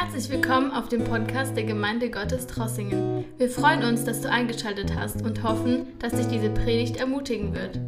Herzlich 0.00 0.30
willkommen 0.30 0.70
auf 0.70 0.88
dem 0.88 1.02
Podcast 1.02 1.56
der 1.56 1.64
Gemeinde 1.64 2.08
Gottes 2.08 2.46
Trossingen. 2.46 3.24
Wir 3.36 3.50
freuen 3.50 3.82
uns, 3.82 4.04
dass 4.04 4.20
du 4.20 4.30
eingeschaltet 4.30 4.94
hast 4.94 5.22
und 5.22 5.42
hoffen, 5.42 5.98
dass 5.98 6.12
dich 6.12 6.28
diese 6.28 6.50
Predigt 6.50 6.98
ermutigen 6.98 7.52
wird. 7.52 7.80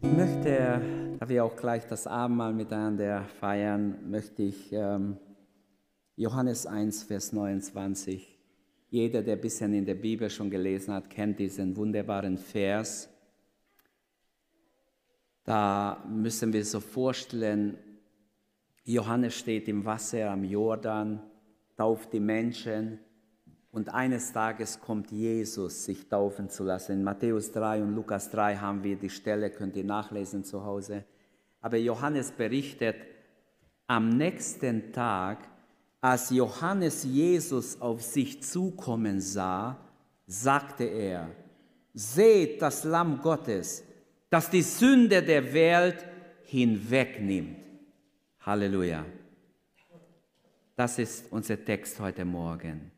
Ich 0.00 0.10
möchte, 0.10 0.80
da 1.20 1.28
wir 1.28 1.44
auch 1.44 1.54
gleich 1.54 1.86
das 1.86 2.06
Abendmahl 2.06 2.54
miteinander 2.54 3.26
feiern, 3.40 4.10
möchte 4.10 4.42
ich 4.42 4.72
ähm, 4.72 5.18
Johannes 6.16 6.64
1, 6.64 7.02
Vers 7.02 7.34
29. 7.34 8.38
Jeder, 8.88 9.22
der 9.22 9.34
ein 9.34 9.42
bisschen 9.42 9.74
in 9.74 9.84
der 9.84 9.96
Bibel 9.96 10.30
schon 10.30 10.48
gelesen 10.48 10.94
hat, 10.94 11.10
kennt 11.10 11.38
diesen 11.38 11.76
wunderbaren 11.76 12.38
Vers. 12.38 13.10
Da 15.44 16.02
müssen 16.08 16.54
wir 16.54 16.64
so 16.64 16.80
vorstellen, 16.80 17.76
Johannes 18.88 19.34
steht 19.34 19.68
im 19.68 19.84
Wasser 19.84 20.30
am 20.30 20.44
Jordan, 20.44 21.20
tauft 21.76 22.10
die 22.14 22.20
Menschen 22.20 22.98
und 23.70 23.92
eines 23.92 24.32
Tages 24.32 24.80
kommt 24.80 25.10
Jesus, 25.10 25.84
sich 25.84 26.08
taufen 26.08 26.48
zu 26.48 26.64
lassen. 26.64 26.92
In 26.92 27.04
Matthäus 27.04 27.52
3 27.52 27.82
und 27.82 27.94
Lukas 27.94 28.30
3 28.30 28.56
haben 28.56 28.82
wir 28.82 28.96
die 28.96 29.10
Stelle, 29.10 29.50
könnt 29.50 29.76
ihr 29.76 29.84
nachlesen 29.84 30.42
zu 30.42 30.64
Hause. 30.64 31.04
Aber 31.60 31.76
Johannes 31.76 32.32
berichtet, 32.32 32.96
am 33.86 34.08
nächsten 34.08 34.90
Tag, 34.90 35.46
als 36.00 36.30
Johannes 36.30 37.04
Jesus 37.04 37.82
auf 37.82 38.00
sich 38.00 38.42
zukommen 38.42 39.20
sah, 39.20 39.76
sagte 40.26 40.84
er, 40.84 41.28
seht 41.92 42.62
das 42.62 42.84
Lamm 42.84 43.20
Gottes, 43.20 43.84
das 44.30 44.48
die 44.48 44.62
Sünde 44.62 45.22
der 45.22 45.52
Welt 45.52 46.06
hinwegnimmt. 46.44 47.67
Halleluja. 48.48 49.04
Das 50.74 50.98
ist 50.98 51.30
unser 51.30 51.62
Text 51.62 52.00
heute 52.00 52.24
Morgen. 52.24 52.90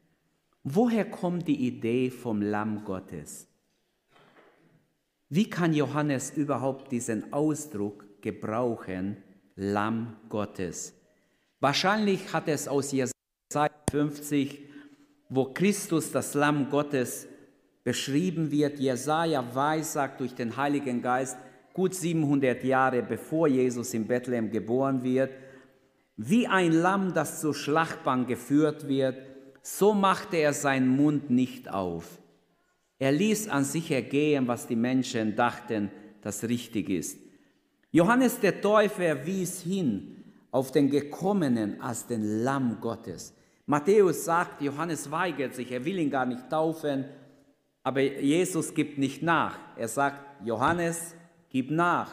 Woher 0.62 1.04
kommt 1.10 1.48
die 1.48 1.66
Idee 1.66 2.08
vom 2.08 2.40
Lamm 2.40 2.84
Gottes? 2.84 3.48
Wie 5.28 5.50
kann 5.50 5.72
Johannes 5.72 6.30
überhaupt 6.36 6.92
diesen 6.92 7.32
Ausdruck 7.32 8.22
gebrauchen, 8.22 9.16
Lamm 9.56 10.18
Gottes? 10.28 10.94
Wahrscheinlich 11.58 12.32
hat 12.32 12.46
es 12.46 12.68
aus 12.68 12.92
Jesaja 12.92 13.72
50, 13.90 14.56
wo 15.30 15.46
Christus, 15.46 16.12
das 16.12 16.34
Lamm 16.34 16.70
Gottes, 16.70 17.26
beschrieben 17.82 18.52
wird. 18.52 18.78
Jesaja 18.78 19.52
weissagt 19.52 20.20
durch 20.20 20.32
den 20.32 20.56
Heiligen 20.56 21.02
Geist, 21.02 21.36
gut 21.74 21.94
700 21.94 22.62
Jahre 22.64 23.02
bevor 23.02 23.48
Jesus 23.48 23.94
in 23.94 24.06
Bethlehem 24.06 24.50
geboren 24.50 25.02
wird, 25.02 25.30
wie 26.16 26.46
ein 26.46 26.72
Lamm, 26.72 27.14
das 27.14 27.40
zur 27.40 27.54
Schlachtbank 27.54 28.28
geführt 28.28 28.88
wird, 28.88 29.16
so 29.62 29.94
machte 29.94 30.36
er 30.36 30.52
seinen 30.52 30.88
Mund 30.88 31.30
nicht 31.30 31.70
auf. 31.70 32.18
Er 32.98 33.12
ließ 33.12 33.48
an 33.48 33.64
sich 33.64 33.90
ergehen, 33.90 34.46
was 34.46 34.66
die 34.66 34.76
Menschen 34.76 35.34
dachten, 35.34 35.90
das 36.20 36.44
richtig 36.44 36.90
ist. 36.90 37.18
Johannes 37.90 38.38
der 38.38 38.60
Täufer 38.60 39.24
wies 39.26 39.62
hin 39.62 40.16
auf 40.50 40.70
den 40.72 40.90
Gekommenen 40.90 41.80
als 41.80 42.06
den 42.06 42.42
Lamm 42.42 42.78
Gottes. 42.80 43.34
Matthäus 43.66 44.24
sagt, 44.24 44.60
Johannes 44.60 45.10
weigert 45.10 45.54
sich, 45.54 45.72
er 45.72 45.84
will 45.84 45.98
ihn 45.98 46.10
gar 46.10 46.26
nicht 46.26 46.50
taufen, 46.50 47.04
aber 47.82 48.00
Jesus 48.00 48.74
gibt 48.74 48.98
nicht 48.98 49.22
nach. 49.22 49.58
Er 49.76 49.88
sagt, 49.88 50.44
Johannes, 50.44 51.14
gib 51.50 51.70
nach. 51.70 52.10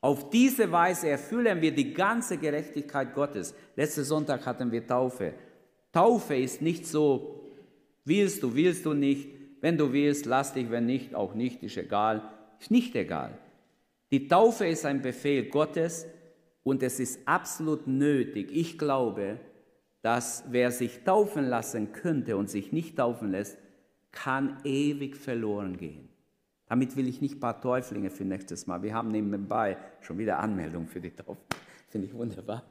Auf 0.00 0.30
diese 0.30 0.72
Weise 0.72 1.10
erfüllen 1.10 1.60
wir 1.60 1.72
die 1.72 1.92
ganze 1.92 2.38
Gerechtigkeit 2.38 3.14
Gottes. 3.14 3.54
Letzten 3.76 4.04
Sonntag 4.04 4.44
hatten 4.46 4.72
wir 4.72 4.86
Taufe. 4.86 5.34
Taufe 5.92 6.34
ist 6.36 6.62
nicht 6.62 6.86
so, 6.86 7.52
willst 8.04 8.42
du, 8.42 8.54
willst 8.54 8.86
du 8.86 8.94
nicht. 8.94 9.28
Wenn 9.60 9.78
du 9.78 9.92
willst, 9.92 10.26
lass 10.26 10.54
dich, 10.54 10.70
wenn 10.70 10.86
nicht, 10.86 11.14
auch 11.14 11.34
nicht, 11.34 11.62
ist 11.62 11.76
egal. 11.76 12.22
Ist 12.58 12.70
nicht 12.70 12.96
egal. 12.96 13.38
Die 14.10 14.26
Taufe 14.26 14.66
ist 14.66 14.84
ein 14.84 15.02
Befehl 15.02 15.44
Gottes 15.44 16.06
und 16.64 16.82
es 16.82 16.98
ist 16.98 17.20
absolut 17.26 17.86
nötig. 17.86 18.50
Ich 18.52 18.78
glaube, 18.78 19.38
dass 20.02 20.44
wer 20.50 20.72
sich 20.72 21.04
taufen 21.04 21.46
lassen 21.46 21.92
könnte 21.92 22.36
und 22.36 22.50
sich 22.50 22.72
nicht 22.72 22.96
taufen 22.96 23.30
lässt, 23.30 23.56
kann 24.10 24.58
ewig 24.64 25.16
verloren 25.16 25.76
gehen. 25.76 26.08
Damit 26.72 26.96
will 26.96 27.06
ich 27.06 27.20
nicht 27.20 27.34
ein 27.34 27.40
paar 27.40 27.60
Täuflinge 27.60 28.08
für 28.08 28.24
nächstes 28.24 28.66
Mal. 28.66 28.82
Wir 28.82 28.94
haben 28.94 29.10
nebenbei 29.10 29.76
schon 30.00 30.16
wieder 30.16 30.38
Anmeldung 30.38 30.86
für 30.86 31.02
die 31.02 31.10
Taufe. 31.10 31.38
Finde 31.90 32.06
ich 32.06 32.14
wunderbar. 32.14 32.62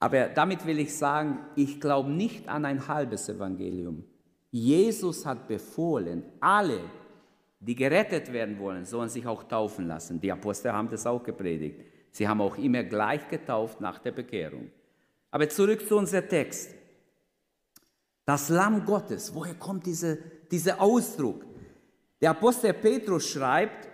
Aber 0.00 0.26
damit 0.26 0.66
will 0.66 0.80
ich 0.80 0.92
sagen, 0.92 1.38
ich 1.54 1.80
glaube 1.80 2.10
nicht 2.10 2.48
an 2.48 2.64
ein 2.64 2.88
halbes 2.88 3.28
Evangelium. 3.28 4.02
Jesus 4.50 5.24
hat 5.24 5.46
befohlen, 5.46 6.24
alle, 6.40 6.80
die 7.60 7.76
gerettet 7.76 8.32
werden 8.32 8.58
wollen, 8.58 8.84
sollen 8.84 9.08
sich 9.08 9.28
auch 9.28 9.44
taufen 9.44 9.86
lassen. 9.86 10.20
Die 10.20 10.32
Apostel 10.32 10.72
haben 10.72 10.90
das 10.90 11.06
auch 11.06 11.22
gepredigt. 11.22 11.82
Sie 12.10 12.26
haben 12.26 12.40
auch 12.40 12.58
immer 12.58 12.82
gleich 12.82 13.28
getauft 13.28 13.80
nach 13.80 14.00
der 14.00 14.10
Bekehrung. 14.10 14.72
Aber 15.30 15.48
zurück 15.48 15.86
zu 15.86 15.98
unserem 15.98 16.28
Text. 16.28 16.74
Das 18.24 18.48
Lamm 18.48 18.84
Gottes, 18.84 19.32
woher 19.32 19.54
kommt 19.54 19.86
diese, 19.86 20.18
dieser 20.50 20.80
Ausdruck? 20.80 21.51
Der 22.22 22.30
Apostel 22.30 22.72
Petrus 22.72 23.30
schreibt 23.30 23.88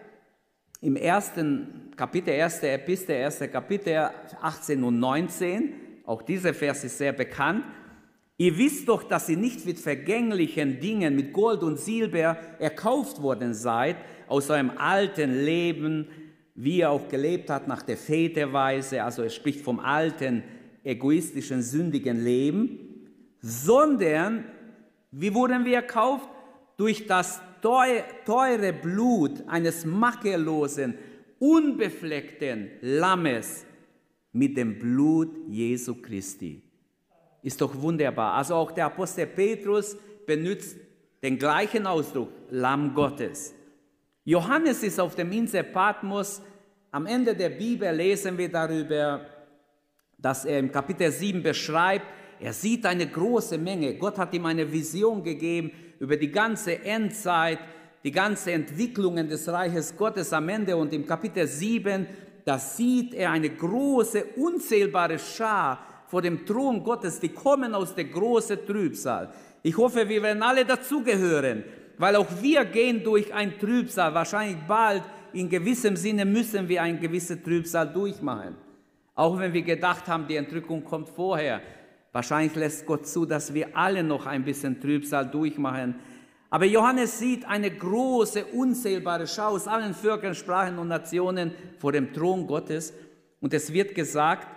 im 0.82 0.96
ersten 0.96 1.90
Kapitel, 1.96 2.28
erste 2.28 2.68
Epistel, 2.68 3.16
erste 3.16 3.48
Kapitel 3.48 4.10
18 4.42 4.84
und 4.84 5.00
19, 5.00 5.72
auch 6.04 6.20
dieser 6.20 6.52
Vers 6.52 6.84
ist 6.84 6.98
sehr 6.98 7.14
bekannt, 7.14 7.64
ihr 8.36 8.58
wisst 8.58 8.86
doch, 8.86 9.02
dass 9.04 9.30
ihr 9.30 9.38
nicht 9.38 9.64
mit 9.64 9.78
vergänglichen 9.78 10.78
Dingen, 10.78 11.16
mit 11.16 11.32
Gold 11.32 11.62
und 11.62 11.78
Silber 11.78 12.36
erkauft 12.58 13.22
worden 13.22 13.54
seid, 13.54 13.96
aus 14.26 14.50
eurem 14.50 14.72
alten 14.76 15.46
Leben, 15.46 16.08
wie 16.54 16.80
ihr 16.80 16.90
auch 16.90 17.08
gelebt 17.08 17.48
habt 17.48 17.66
nach 17.66 17.80
der 17.80 17.96
Väterweise, 17.96 19.02
also 19.02 19.22
er 19.22 19.30
spricht 19.30 19.62
vom 19.62 19.80
alten, 19.80 20.42
egoistischen, 20.84 21.62
sündigen 21.62 22.22
Leben, 22.22 23.08
sondern 23.40 24.44
wie 25.12 25.32
wurden 25.32 25.64
wir 25.64 25.76
erkauft? 25.76 26.28
Durch 26.76 27.06
das 27.06 27.40
teure 27.60 28.72
Blut 28.72 29.42
eines 29.46 29.84
makellosen, 29.84 30.94
unbefleckten 31.38 32.70
Lammes 32.80 33.64
mit 34.32 34.56
dem 34.56 34.78
Blut 34.78 35.36
Jesu 35.48 35.94
Christi. 35.96 36.62
Ist 37.42 37.60
doch 37.60 37.74
wunderbar. 37.80 38.34
Also 38.34 38.54
auch 38.54 38.72
der 38.72 38.86
Apostel 38.86 39.26
Petrus 39.26 39.96
benutzt 40.26 40.76
den 41.22 41.38
gleichen 41.38 41.86
Ausdruck, 41.86 42.30
Lamm 42.50 42.94
Gottes. 42.94 43.54
Johannes 44.24 44.82
ist 44.82 45.00
auf 45.00 45.14
dem 45.14 45.32
Insel 45.32 45.64
Patmos. 45.64 46.42
Am 46.90 47.06
Ende 47.06 47.34
der 47.34 47.50
Bibel 47.50 47.90
lesen 47.94 48.36
wir 48.36 48.50
darüber, 48.50 49.26
dass 50.18 50.44
er 50.44 50.58
im 50.58 50.70
Kapitel 50.70 51.10
7 51.10 51.42
beschreibt, 51.42 52.06
er 52.40 52.52
sieht 52.52 52.86
eine 52.86 53.06
große 53.06 53.58
Menge. 53.58 53.94
Gott 53.94 54.18
hat 54.18 54.32
ihm 54.34 54.46
eine 54.46 54.70
Vision 54.70 55.22
gegeben 55.22 55.72
über 55.98 56.16
die 56.16 56.30
ganze 56.30 56.84
Endzeit, 56.84 57.58
die 58.04 58.12
ganze 58.12 58.52
Entwicklungen 58.52 59.28
des 59.28 59.48
Reiches 59.48 59.96
Gottes 59.96 60.32
am 60.32 60.48
Ende. 60.48 60.76
Und 60.76 60.92
im 60.92 61.06
Kapitel 61.06 61.46
7, 61.46 62.06
da 62.44 62.58
sieht 62.58 63.14
er 63.14 63.32
eine 63.32 63.50
große, 63.50 64.24
unzählbare 64.36 65.18
Schar 65.18 65.84
vor 66.06 66.22
dem 66.22 66.46
Thron 66.46 66.82
Gottes, 66.82 67.20
die 67.20 67.28
kommen 67.28 67.74
aus 67.74 67.94
der 67.94 68.04
großen 68.04 68.64
Trübsal. 68.66 69.30
Ich 69.62 69.76
hoffe, 69.76 70.08
wir 70.08 70.22
werden 70.22 70.42
alle 70.42 70.64
dazugehören, 70.64 71.64
weil 71.98 72.16
auch 72.16 72.28
wir 72.40 72.64
gehen 72.64 73.02
durch 73.02 73.34
ein 73.34 73.58
Trübsal. 73.58 74.14
Wahrscheinlich 74.14 74.56
bald, 74.66 75.02
in 75.32 75.48
gewissem 75.48 75.96
Sinne 75.96 76.24
müssen 76.24 76.68
wir 76.68 76.82
ein 76.82 76.98
gewisses 77.00 77.42
Trübsal 77.42 77.92
durchmachen. 77.92 78.56
Auch 79.14 79.38
wenn 79.38 79.52
wir 79.52 79.62
gedacht 79.62 80.06
haben, 80.06 80.26
die 80.26 80.36
Entrückung 80.36 80.84
kommt 80.84 81.08
vorher. 81.08 81.60
Wahrscheinlich 82.12 82.54
lässt 82.54 82.86
Gott 82.86 83.06
zu, 83.06 83.26
dass 83.26 83.52
wir 83.52 83.76
alle 83.76 84.02
noch 84.02 84.26
ein 84.26 84.44
bisschen 84.44 84.80
Trübsal 84.80 85.30
durchmachen. 85.30 85.96
Aber 86.50 86.64
Johannes 86.64 87.18
sieht 87.18 87.44
eine 87.44 87.70
große, 87.70 88.46
unzählbare 88.46 89.26
Schau 89.26 89.48
aus 89.50 89.68
allen 89.68 89.92
Völkern, 89.92 90.34
Sprachen 90.34 90.78
und 90.78 90.88
Nationen 90.88 91.52
vor 91.78 91.92
dem 91.92 92.12
Thron 92.12 92.46
Gottes. 92.46 92.94
Und 93.40 93.52
es 93.52 93.72
wird 93.72 93.94
gesagt, 93.94 94.48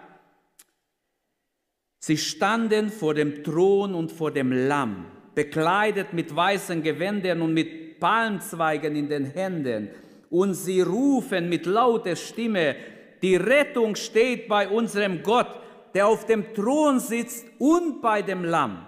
sie 1.99 2.17
standen 2.17 2.89
vor 2.89 3.13
dem 3.13 3.43
Thron 3.43 3.93
und 3.93 4.11
vor 4.11 4.31
dem 4.31 4.53
Lamm, 4.53 5.05
bekleidet 5.35 6.13
mit 6.13 6.33
weißen 6.33 6.81
Gewändern 6.81 7.41
und 7.41 7.53
mit 7.53 7.99
Palmzweigen 7.99 8.95
in 8.95 9.09
den 9.09 9.25
Händen. 9.25 9.89
Und 10.29 10.53
sie 10.53 10.79
rufen 10.79 11.49
mit 11.49 11.65
lauter 11.65 12.15
Stimme, 12.15 12.77
die 13.21 13.35
Rettung 13.35 13.95
steht 13.95 14.47
bei 14.47 14.67
unserem 14.67 15.21
Gott 15.21 15.59
der 15.93 16.07
auf 16.07 16.25
dem 16.25 16.53
Thron 16.53 16.99
sitzt 16.99 17.45
und 17.59 18.01
bei 18.01 18.21
dem 18.21 18.43
Lamm. 18.43 18.85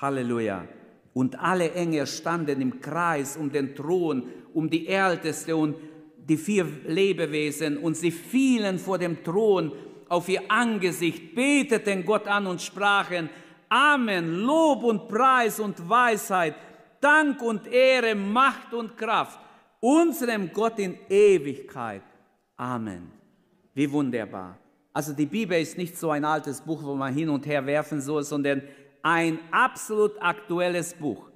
Halleluja. 0.00 0.66
Und 1.14 1.38
alle 1.38 1.72
Engel 1.72 2.06
standen 2.06 2.60
im 2.60 2.80
Kreis 2.80 3.36
um 3.36 3.50
den 3.50 3.74
Thron, 3.74 4.24
um 4.54 4.68
die 4.68 4.88
Älteste 4.88 5.54
und 5.56 5.76
die 6.16 6.36
vier 6.36 6.66
Lebewesen 6.86 7.76
und 7.76 7.96
sie 7.96 8.10
fielen 8.10 8.78
vor 8.78 8.98
dem 8.98 9.22
Thron 9.22 9.72
auf 10.08 10.28
ihr 10.28 10.42
Angesicht, 10.48 11.34
beteten 11.34 12.04
Gott 12.04 12.26
an 12.28 12.46
und 12.46 12.60
sprachen, 12.60 13.28
Amen. 13.68 14.42
Lob 14.42 14.84
und 14.84 15.08
Preis 15.08 15.58
und 15.58 15.88
Weisheit, 15.88 16.54
Dank 17.00 17.40
und 17.42 17.66
Ehre, 17.66 18.14
Macht 18.14 18.74
und 18.74 18.96
Kraft 18.96 19.40
unserem 19.82 20.52
Gott 20.52 20.78
in 20.78 20.96
Ewigkeit. 21.08 22.02
Amen. 22.56 23.10
Wie 23.74 23.90
wunderbar. 23.90 24.58
Also 24.92 25.12
die 25.12 25.26
Bibel 25.26 25.60
ist 25.60 25.78
nicht 25.78 25.96
so 25.96 26.10
ein 26.10 26.24
altes 26.24 26.60
Buch, 26.60 26.82
wo 26.82 26.94
man 26.94 27.14
hin 27.14 27.28
und 27.28 27.46
her 27.46 27.64
werfen 27.66 28.00
soll, 28.00 28.24
sondern 28.24 28.62
ein 29.02 29.38
absolut 29.50 30.20
aktuelles 30.20 30.94
Buch. 30.94 31.30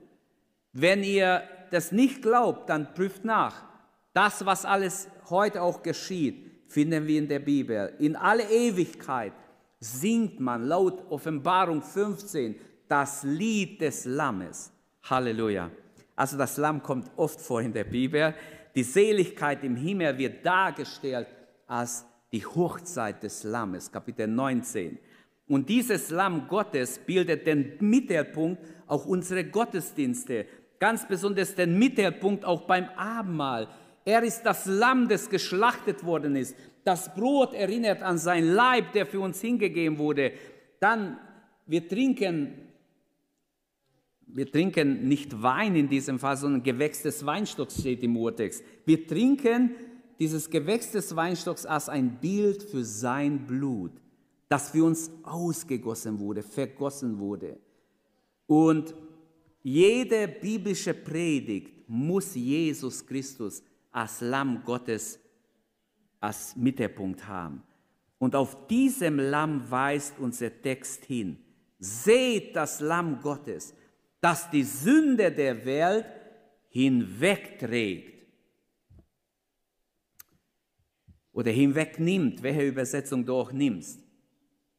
Wenn 0.72 1.02
ihr 1.02 1.42
das 1.70 1.90
nicht 1.90 2.22
glaubt, 2.22 2.68
dann 2.68 2.92
prüft 2.94 3.24
nach. 3.24 3.64
Das, 4.12 4.44
was 4.44 4.64
alles 4.64 5.08
heute 5.30 5.62
auch 5.62 5.82
geschieht, 5.82 6.46
finden 6.68 7.06
wir 7.06 7.18
in 7.18 7.28
der 7.28 7.38
Bibel. 7.38 7.94
In 7.98 8.16
alle 8.16 8.44
Ewigkeit 8.44 9.32
singt 9.80 10.40
man 10.40 10.64
laut 10.64 11.10
Offenbarung 11.10 11.82
15 11.82 12.56
das 12.88 13.22
Lied 13.24 13.80
des 13.80 14.04
Lammes. 14.04 14.72
Halleluja. 15.02 15.70
Also 16.14 16.36
das 16.38 16.56
Lamm 16.56 16.82
kommt 16.82 17.10
oft 17.16 17.40
vor 17.40 17.60
in 17.60 17.72
der 17.72 17.84
Bibel. 17.84 18.34
Die 18.74 18.82
Seligkeit 18.82 19.62
im 19.64 19.76
Himmel 19.76 20.16
wird 20.18 20.44
dargestellt 20.44 21.28
als 21.66 22.04
die 22.32 22.44
Hochzeit 22.44 23.22
des 23.22 23.44
Lammes, 23.44 23.90
Kapitel 23.90 24.26
19. 24.26 24.98
Und 25.48 25.68
dieses 25.68 26.10
Lamm 26.10 26.48
Gottes 26.48 26.98
bildet 26.98 27.46
den 27.46 27.76
Mittelpunkt 27.80 28.62
auch 28.86 29.06
unserer 29.06 29.44
Gottesdienste, 29.44 30.46
ganz 30.78 31.06
besonders 31.06 31.54
den 31.54 31.78
Mittelpunkt 31.78 32.44
auch 32.44 32.62
beim 32.62 32.88
Abendmahl. 32.96 33.68
Er 34.04 34.22
ist 34.22 34.42
das 34.42 34.66
Lamm, 34.66 35.08
das 35.08 35.30
geschlachtet 35.30 36.04
worden 36.04 36.36
ist. 36.36 36.56
Das 36.84 37.14
Brot 37.14 37.54
erinnert 37.54 38.02
an 38.02 38.18
sein 38.18 38.46
Leib, 38.46 38.92
der 38.92 39.06
für 39.06 39.20
uns 39.20 39.40
hingegeben 39.40 39.98
wurde. 39.98 40.32
Dann, 40.80 41.18
wir 41.66 41.88
trinken, 41.88 42.52
wir 44.26 44.50
trinken 44.50 45.08
nicht 45.08 45.42
Wein 45.42 45.74
in 45.74 45.88
diesem 45.88 46.18
Fall, 46.18 46.36
sondern 46.36 46.62
Gewächs 46.62 47.02
des 47.02 47.24
Weinstocks 47.24 47.80
steht 47.80 48.02
im 48.02 48.16
Urtext. 48.16 48.64
Wir 48.84 49.06
trinken 49.06 49.74
dieses 50.18 50.48
Gewächs 50.48 50.92
des 50.92 51.14
Weinstocks 51.14 51.66
als 51.66 51.88
ein 51.88 52.18
Bild 52.20 52.62
für 52.62 52.84
sein 52.84 53.46
Blut, 53.46 53.92
das 54.48 54.70
für 54.70 54.84
uns 54.84 55.10
ausgegossen 55.22 56.18
wurde, 56.18 56.42
vergossen 56.42 57.18
wurde. 57.18 57.58
Und 58.46 58.94
jede 59.62 60.28
biblische 60.28 60.94
Predigt 60.94 61.88
muss 61.88 62.34
Jesus 62.34 63.04
Christus 63.04 63.62
als 63.90 64.20
Lamm 64.20 64.62
Gottes 64.64 65.18
als 66.20 66.56
Mittelpunkt 66.56 67.26
haben. 67.26 67.62
Und 68.18 68.34
auf 68.34 68.66
diesem 68.68 69.18
Lamm 69.18 69.70
weist 69.70 70.18
unser 70.18 70.50
Text 70.62 71.04
hin. 71.04 71.38
Seht 71.78 72.56
das 72.56 72.80
Lamm 72.80 73.20
Gottes, 73.20 73.74
das 74.20 74.50
die 74.50 74.64
Sünde 74.64 75.30
der 75.30 75.64
Welt 75.64 76.06
hinwegträgt. 76.68 78.15
Oder 81.36 81.50
hinwegnimmt, 81.50 82.42
welche 82.42 82.66
Übersetzung 82.66 83.26
du 83.26 83.34
auch 83.34 83.52
nimmst. 83.52 84.00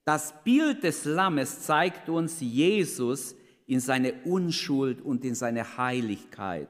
Das 0.03 0.33
Bild 0.43 0.83
des 0.83 1.05
Lammes 1.05 1.61
zeigt 1.61 2.09
uns 2.09 2.37
Jesus 2.39 3.35
in 3.67 3.79
seine 3.79 4.13
Unschuld 4.25 5.01
und 5.03 5.23
in 5.23 5.35
seine 5.35 5.77
Heiligkeit. 5.77 6.67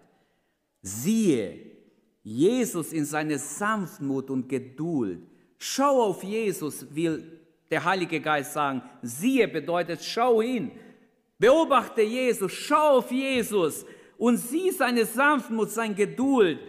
Siehe, 0.82 1.60
Jesus 2.22 2.92
in 2.92 3.06
seine 3.06 3.40
Sanftmut 3.40 4.30
und 4.30 4.50
Geduld. 4.50 5.22
Schau 5.58 6.04
auf 6.04 6.22
Jesus, 6.22 6.86
will 6.94 7.24
der 7.72 7.86
Heilige 7.86 8.20
Geist 8.20 8.52
sagen. 8.52 8.82
Siehe 9.02 9.48
bedeutet, 9.48 10.04
schau 10.04 10.42
hin. 10.42 10.72
Beobachte 11.40 12.02
Jesus, 12.02 12.52
schau 12.52 12.98
auf 12.98 13.10
Jesus 13.10 13.86
und 14.18 14.36
sieh 14.36 14.72
seine 14.72 15.06
Sanftmut, 15.06 15.70
seine 15.70 15.96
Geduld. 15.96 16.60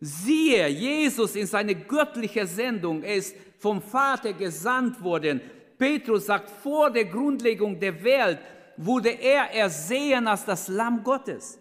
Siehe 0.00 0.68
Jesus 0.68 1.34
in 1.34 1.46
seine 1.46 1.74
göttliche 1.74 2.46
Sendung. 2.46 3.02
Er 3.02 3.16
ist 3.16 3.34
vom 3.58 3.82
Vater 3.82 4.32
gesandt 4.32 5.02
worden. 5.02 5.40
Petrus 5.76 6.26
sagt, 6.26 6.50
vor 6.50 6.90
der 6.90 7.04
Grundlegung 7.04 7.78
der 7.78 8.02
Welt 8.02 8.38
wurde 8.76 9.10
er 9.10 9.50
ersehen 9.52 10.26
als 10.26 10.44
das 10.44 10.68
Lamm 10.68 11.02
Gottes. 11.02 11.58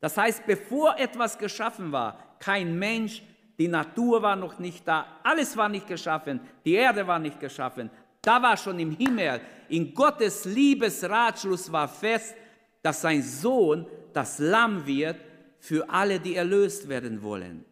Das 0.00 0.16
heißt, 0.16 0.46
bevor 0.46 0.98
etwas 0.98 1.38
geschaffen 1.38 1.92
war, 1.92 2.36
kein 2.38 2.78
Mensch, 2.78 3.22
die 3.58 3.68
Natur 3.68 4.20
war 4.22 4.36
noch 4.36 4.58
nicht 4.58 4.86
da, 4.86 5.06
alles 5.22 5.56
war 5.56 5.68
nicht 5.68 5.86
geschaffen, 5.86 6.40
die 6.64 6.74
Erde 6.74 7.06
war 7.06 7.18
nicht 7.18 7.38
geschaffen. 7.38 7.90
Da 8.20 8.42
war 8.42 8.56
schon 8.56 8.78
im 8.78 8.90
Himmel, 8.92 9.40
in 9.68 9.94
Gottes 9.94 10.44
Liebesratschluss 10.44 11.70
war 11.70 11.88
fest, 11.88 12.34
dass 12.82 13.00
sein 13.00 13.22
Sohn 13.22 13.86
das 14.12 14.38
Lamm 14.38 14.86
wird 14.86 15.16
für 15.62 15.88
alle, 15.88 16.18
die 16.18 16.34
erlöst 16.34 16.88
werden 16.88 17.22
wollen. 17.22 17.64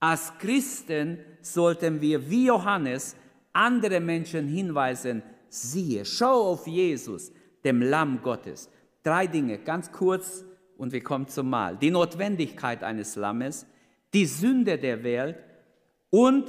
Als 0.00 0.32
Christen 0.38 1.18
sollten 1.42 2.00
wir 2.00 2.30
wie 2.30 2.46
Johannes 2.46 3.14
andere 3.52 4.00
Menschen 4.00 4.48
hinweisen, 4.48 5.22
siehe, 5.50 6.06
schau 6.06 6.52
auf 6.52 6.66
Jesus, 6.66 7.30
dem 7.64 7.82
Lamm 7.82 8.22
Gottes. 8.22 8.70
Drei 9.02 9.26
Dinge, 9.26 9.58
ganz 9.58 9.92
kurz 9.92 10.46
und 10.78 10.90
wir 10.94 11.02
kommen 11.02 11.28
zum 11.28 11.50
Mahl. 11.50 11.76
Die 11.76 11.90
Notwendigkeit 11.90 12.82
eines 12.82 13.14
Lammes, 13.16 13.66
die 14.14 14.24
Sünde 14.24 14.78
der 14.78 15.04
Welt 15.04 15.36
und 16.08 16.46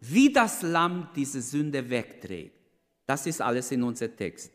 wie 0.00 0.32
das 0.32 0.62
Lamm 0.62 1.10
diese 1.14 1.42
Sünde 1.42 1.90
wegträgt. 1.90 2.56
Das 3.04 3.26
ist 3.26 3.42
alles 3.42 3.70
in 3.70 3.82
unserem 3.82 4.16
Text. 4.16 4.50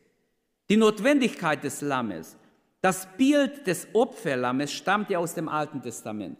Die 0.71 0.77
Notwendigkeit 0.77 1.63
des 1.63 1.81
Lammes, 1.81 2.35
das 2.81 3.07
Bild 3.15 3.65
des 3.67 3.87
Opferlammes 3.93 4.71
stammt 4.71 5.09
ja 5.09 5.19
aus 5.19 5.35
dem 5.35 5.47
Alten 5.47 5.81
Testament. 5.81 6.37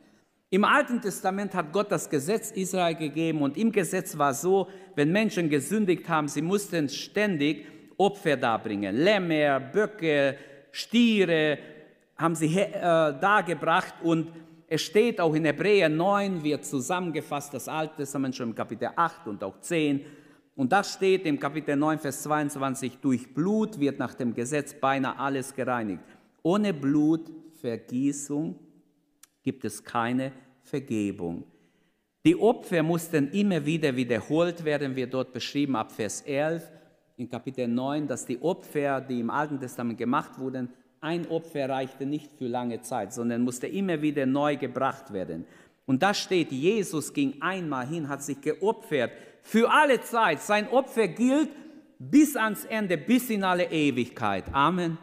Im 0.49 0.65
Alten 0.65 0.99
Testament 0.99 1.53
hat 1.53 1.71
Gott 1.71 1.91
das 1.91 2.09
Gesetz 2.09 2.51
Israel 2.51 2.95
gegeben 2.95 3.41
und 3.41 3.55
im 3.57 3.71
Gesetz 3.71 4.17
war 4.17 4.33
so, 4.33 4.67
wenn 4.95 5.11
Menschen 5.11 5.49
gesündigt 5.49 6.09
haben, 6.09 6.27
sie 6.27 6.41
mussten 6.41 6.89
ständig 6.89 7.65
Opfer 7.97 8.35
darbringen. 8.35 8.95
Lämmer, 8.97 9.59
Böcke, 9.59 10.35
Stiere 10.71 11.57
haben 12.17 12.35
sie 12.35 12.47
äh, 12.57 12.71
dargebracht 12.73 13.93
und 14.03 14.31
es 14.67 14.81
steht 14.81 15.21
auch 15.21 15.33
in 15.35 15.45
Hebräer 15.45 15.89
9, 15.89 16.43
wird 16.43 16.65
zusammengefasst, 16.65 17.53
das 17.53 17.67
Alte 17.67 17.97
Testament 17.97 18.35
schon 18.35 18.49
im 18.49 18.55
Kapitel 18.55 18.89
8 18.95 19.27
und 19.27 19.43
auch 19.43 19.59
10. 19.59 20.05
Und 20.55 20.71
das 20.71 20.93
steht 20.93 21.25
im 21.25 21.39
Kapitel 21.39 21.75
9, 21.75 21.99
Vers 21.99 22.23
22, 22.23 22.97
durch 22.97 23.33
Blut 23.33 23.79
wird 23.79 23.99
nach 23.99 24.13
dem 24.13 24.33
Gesetz 24.33 24.73
beinahe 24.73 25.17
alles 25.17 25.53
gereinigt. 25.53 26.03
Ohne 26.43 26.73
Blutvergießung 26.73 28.55
gibt 29.43 29.65
es 29.65 29.83
keine 29.83 30.31
Vergebung. 30.63 31.43
Die 32.25 32.35
Opfer 32.35 32.83
mussten 32.83 33.29
immer 33.31 33.65
wieder 33.65 33.95
wiederholt 33.95 34.63
werden, 34.63 34.95
wird 34.95 35.13
dort 35.13 35.33
beschrieben 35.33 35.75
ab 35.75 35.91
Vers 35.91 36.21
11 36.21 36.71
in 37.17 37.29
Kapitel 37.29 37.67
9, 37.67 38.07
dass 38.07 38.25
die 38.25 38.41
Opfer, 38.41 39.01
die 39.01 39.19
im 39.19 39.29
Alten 39.29 39.59
Testament 39.59 39.97
gemacht 39.97 40.37
wurden, 40.37 40.69
ein 40.99 41.27
Opfer 41.29 41.67
reichte 41.67 42.05
nicht 42.05 42.31
für 42.37 42.47
lange 42.47 42.81
Zeit, 42.81 43.11
sondern 43.11 43.41
musste 43.41 43.65
immer 43.65 44.01
wieder 44.03 44.27
neu 44.27 44.55
gebracht 44.55 45.11
werden. 45.11 45.45
Und 45.87 46.03
da 46.03 46.13
steht, 46.13 46.51
Jesus 46.51 47.11
ging 47.11 47.41
einmal 47.41 47.87
hin, 47.87 48.07
hat 48.07 48.21
sich 48.21 48.39
geopfert 48.39 49.11
für 49.41 49.71
alle 49.71 49.99
Zeit. 50.01 50.41
Sein 50.41 50.69
Opfer 50.69 51.07
gilt 51.07 51.49
bis 51.97 52.35
ans 52.35 52.65
Ende, 52.65 52.97
bis 52.97 53.31
in 53.31 53.43
alle 53.43 53.65
Ewigkeit. 53.71 54.45
Amen. 54.53 54.97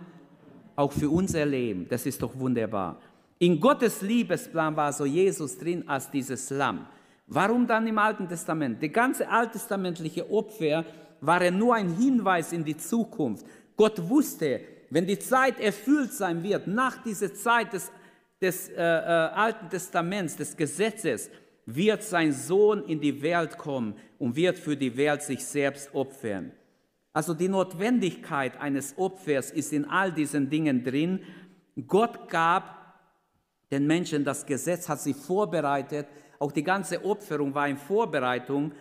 Auch 0.78 0.92
für 0.92 1.10
unser 1.10 1.44
Leben. 1.44 1.88
Das 1.88 2.06
ist 2.06 2.22
doch 2.22 2.38
wunderbar. 2.38 3.00
In 3.40 3.58
Gottes 3.58 4.00
Liebesplan 4.00 4.76
war 4.76 4.92
so 4.92 5.04
Jesus 5.04 5.58
drin 5.58 5.82
als 5.88 6.08
dieses 6.08 6.50
Lamm. 6.50 6.86
Warum 7.26 7.66
dann 7.66 7.84
im 7.88 7.98
Alten 7.98 8.28
Testament? 8.28 8.80
Die 8.80 8.92
ganze 8.92 9.28
alttestamentliche 9.28 10.30
Opfer 10.30 10.84
waren 11.20 11.58
nur 11.58 11.74
ein 11.74 11.96
Hinweis 11.96 12.52
in 12.52 12.64
die 12.64 12.76
Zukunft. 12.76 13.44
Gott 13.76 14.08
wusste, 14.08 14.60
wenn 14.90 15.04
die 15.04 15.18
Zeit 15.18 15.58
erfüllt 15.58 16.12
sein 16.12 16.44
wird, 16.44 16.68
nach 16.68 17.02
dieser 17.02 17.34
Zeit 17.34 17.72
des, 17.72 17.90
des 18.40 18.68
äh, 18.68 18.74
äh, 18.76 18.78
Alten 18.78 19.68
Testaments, 19.68 20.36
des 20.36 20.56
Gesetzes, 20.56 21.28
wird 21.66 22.04
sein 22.04 22.32
Sohn 22.32 22.84
in 22.84 23.00
die 23.00 23.20
Welt 23.20 23.58
kommen 23.58 23.96
und 24.20 24.36
wird 24.36 24.56
für 24.56 24.76
die 24.76 24.96
Welt 24.96 25.22
sich 25.22 25.44
selbst 25.44 25.92
opfern. 25.92 26.52
Also 27.12 27.34
die 27.34 27.48
Notwendigkeit 27.48 28.60
eines 28.60 28.96
Opfers 28.96 29.50
ist 29.50 29.72
in 29.72 29.84
all 29.84 30.12
diesen 30.12 30.50
Dingen 30.50 30.84
drin. 30.84 31.20
Gott 31.86 32.28
gab 32.28 32.78
den 33.70 33.86
Menschen 33.86 34.24
das 34.24 34.46
Gesetz, 34.46 34.88
hat 34.88 35.00
sie 35.00 35.14
vorbereitet. 35.14 36.06
Auch 36.38 36.52
die 36.52 36.62
ganze 36.62 37.04
Opferung 37.04 37.54
war 37.54 37.68
in 37.68 37.76
Vorbereitung 37.76 38.72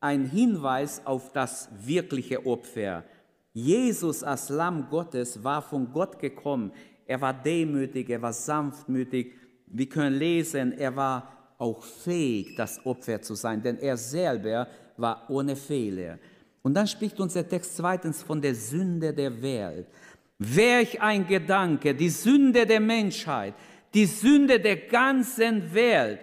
ein 0.00 0.24
Hinweis 0.24 1.04
auf 1.06 1.32
das 1.32 1.68
wirkliche 1.84 2.44
Opfer. 2.44 3.04
Jesus 3.52 4.22
als 4.24 4.48
Lamm 4.48 4.88
Gottes 4.88 5.42
war 5.44 5.62
von 5.62 5.92
Gott 5.92 6.18
gekommen. 6.18 6.72
Er 7.06 7.20
war 7.20 7.34
demütig, 7.34 8.08
er 8.08 8.22
war 8.22 8.32
sanftmütig. 8.32 9.34
Wir 9.66 9.88
können 9.88 10.16
lesen, 10.16 10.72
er 10.72 10.96
war 10.96 11.54
auch 11.58 11.82
fähig, 11.82 12.56
das 12.56 12.84
Opfer 12.84 13.22
zu 13.22 13.34
sein, 13.34 13.62
denn 13.62 13.78
er 13.78 13.96
selber 13.96 14.66
war 14.96 15.30
ohne 15.30 15.54
Fehler. 15.54 16.18
Und 16.62 16.74
dann 16.74 16.86
spricht 16.86 17.18
unser 17.18 17.46
Text 17.46 17.76
zweitens 17.76 18.22
von 18.22 18.40
der 18.40 18.54
Sünde 18.54 19.12
der 19.12 19.42
Welt. 19.42 19.86
Welch 20.38 21.00
ein 21.00 21.26
Gedanke, 21.26 21.94
die 21.94 22.08
Sünde 22.08 22.66
der 22.66 22.80
Menschheit, 22.80 23.54
die 23.94 24.06
Sünde 24.06 24.58
der 24.60 24.76
ganzen 24.76 25.74
Welt. 25.74 26.20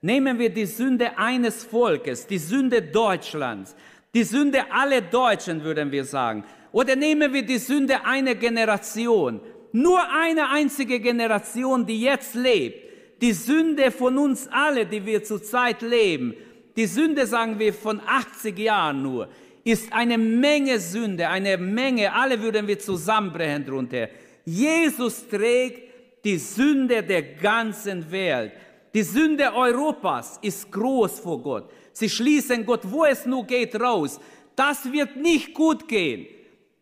Nehmen 0.00 0.38
wir 0.38 0.50
die 0.50 0.66
Sünde 0.66 1.16
eines 1.16 1.64
Volkes, 1.64 2.26
die 2.26 2.38
Sünde 2.38 2.82
Deutschlands, 2.82 3.76
die 4.14 4.24
Sünde 4.24 4.70
aller 4.70 5.00
Deutschen, 5.00 5.62
würden 5.62 5.92
wir 5.92 6.04
sagen. 6.04 6.44
Oder 6.72 6.96
nehmen 6.96 7.32
wir 7.32 7.44
die 7.44 7.58
Sünde 7.58 8.04
einer 8.04 8.34
Generation, 8.34 9.40
nur 9.72 10.00
eine 10.10 10.48
einzige 10.50 11.00
Generation, 11.00 11.86
die 11.86 12.00
jetzt 12.00 12.34
lebt. 12.34 12.90
Die 13.22 13.32
Sünde 13.32 13.90
von 13.90 14.18
uns 14.18 14.48
alle, 14.50 14.84
die 14.84 15.06
wir 15.06 15.22
zurzeit 15.22 15.80
leben, 15.82 16.34
die 16.76 16.86
Sünde, 16.86 17.26
sagen 17.26 17.58
wir, 17.58 17.72
von 17.72 18.00
80 18.04 18.58
Jahren 18.58 19.02
nur, 19.02 19.28
ist 19.64 19.92
eine 19.92 20.18
Menge 20.18 20.78
Sünde, 20.80 21.28
eine 21.28 21.56
Menge, 21.56 22.12
alle 22.12 22.40
würden 22.40 22.66
wir 22.66 22.78
zusammenbrechen 22.78 23.64
drunter. 23.64 24.08
Jesus 24.44 25.28
trägt 25.28 26.24
die 26.24 26.38
Sünde 26.38 27.02
der 27.02 27.22
ganzen 27.22 28.10
Welt. 28.10 28.52
Die 28.94 29.02
Sünde 29.02 29.52
Europas 29.54 30.38
ist 30.42 30.70
groß 30.70 31.20
vor 31.20 31.42
Gott. 31.42 31.70
Sie 31.92 32.08
schließen 32.08 32.66
Gott, 32.66 32.80
wo 32.84 33.04
es 33.04 33.24
nur 33.24 33.46
geht, 33.46 33.80
raus. 33.80 34.20
Das 34.54 34.90
wird 34.90 35.16
nicht 35.16 35.54
gut 35.54 35.88
gehen. 35.88 36.26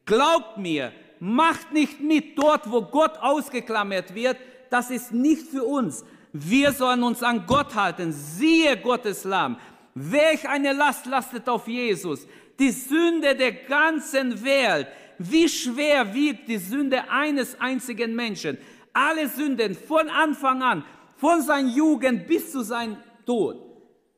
Glaubt 0.04 0.58
mir, 0.58 0.92
macht 1.20 1.72
nicht 1.72 2.00
mit 2.00 2.36
dort, 2.36 2.70
wo 2.70 2.82
Gott 2.82 3.16
ausgeklammert 3.20 4.14
wird. 4.14 4.36
Das 4.70 4.90
ist 4.90 5.12
nicht 5.12 5.46
für 5.48 5.64
uns. 5.64 6.04
Wir 6.32 6.72
sollen 6.72 7.02
uns 7.02 7.22
an 7.22 7.44
Gott 7.46 7.74
halten. 7.74 8.12
Siehe 8.12 8.76
Gottes 8.76 9.24
Lamm. 9.24 9.56
Welch 9.94 10.48
eine 10.48 10.72
Last 10.72 11.06
lastet 11.06 11.48
auf 11.48 11.66
Jesus. 11.68 12.26
Die 12.60 12.70
Sünde 12.70 13.34
der 13.34 13.52
ganzen 13.52 14.44
Welt. 14.44 14.86
Wie 15.18 15.48
schwer 15.48 16.12
wiegt 16.14 16.46
die 16.46 16.58
Sünde 16.58 17.10
eines 17.10 17.58
einzigen 17.58 18.14
Menschen? 18.14 18.58
Alle 18.92 19.28
Sünden 19.28 19.74
von 19.74 20.08
Anfang 20.10 20.62
an, 20.62 20.84
von 21.16 21.40
seiner 21.40 21.68
Jugend 21.68 22.26
bis 22.26 22.52
zu 22.52 22.60
seinem 22.62 22.98
Tod. 23.24 23.56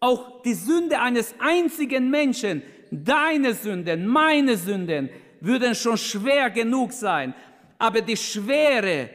Auch 0.01 0.43
die 0.43 0.55
Sünde 0.55 0.99
eines 0.99 1.35
einzigen 1.39 2.11
Menschen, 2.11 2.63
deine 2.91 3.55
Sünden, 3.55 4.07
meine 4.07 4.57
Sünden, 4.57 5.09
würden 5.41 5.75
schon 5.77 5.97
schwer 5.97 6.51
genug 6.51 6.93
sein. 6.93 7.35
Aber 7.79 8.01
die 8.01 8.17
Schwere, 8.17 9.11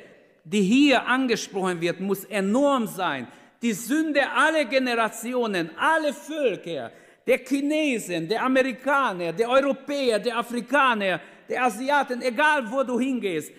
die 0.45 0.61
hier 0.61 1.05
angesprochen 1.05 1.81
wird, 1.81 1.99
muss 1.99 2.23
enorm 2.25 2.87
sein. 2.87 3.27
Die 3.61 3.73
Sünde 3.73 4.21
aller 4.31 4.65
Generationen, 4.65 5.71
alle 5.77 6.13
Völker, 6.13 6.91
der 7.27 7.39
Chinesen, 7.39 8.27
der 8.27 8.43
Amerikaner, 8.43 9.33
der 9.33 9.49
Europäer, 9.49 10.17
der 10.17 10.37
Afrikaner, 10.37 11.19
der 11.49 11.63
Asiaten, 11.65 12.21
egal 12.21 12.71
wo 12.71 12.83
du 12.83 12.97
hingehst, 12.99 13.51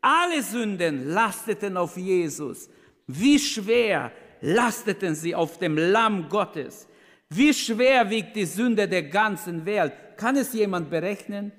alle 0.00 0.42
Sünden 0.42 1.08
lasteten 1.08 1.76
auf 1.76 1.96
Jesus. 1.96 2.68
Wie 3.06 3.38
schwer 3.38 4.10
lasteten 4.40 5.14
sie 5.14 5.34
auf 5.34 5.58
dem 5.58 5.78
Lamm 5.78 6.28
Gottes? 6.28 6.88
Wie 7.28 7.54
schwer 7.54 8.10
wiegt 8.10 8.34
die 8.34 8.44
Sünde 8.44 8.88
der 8.88 9.04
ganzen 9.04 9.64
Welt? 9.64 9.92
Kann 10.16 10.36
es 10.36 10.52
jemand 10.52 10.90
berechnen? 10.90 11.52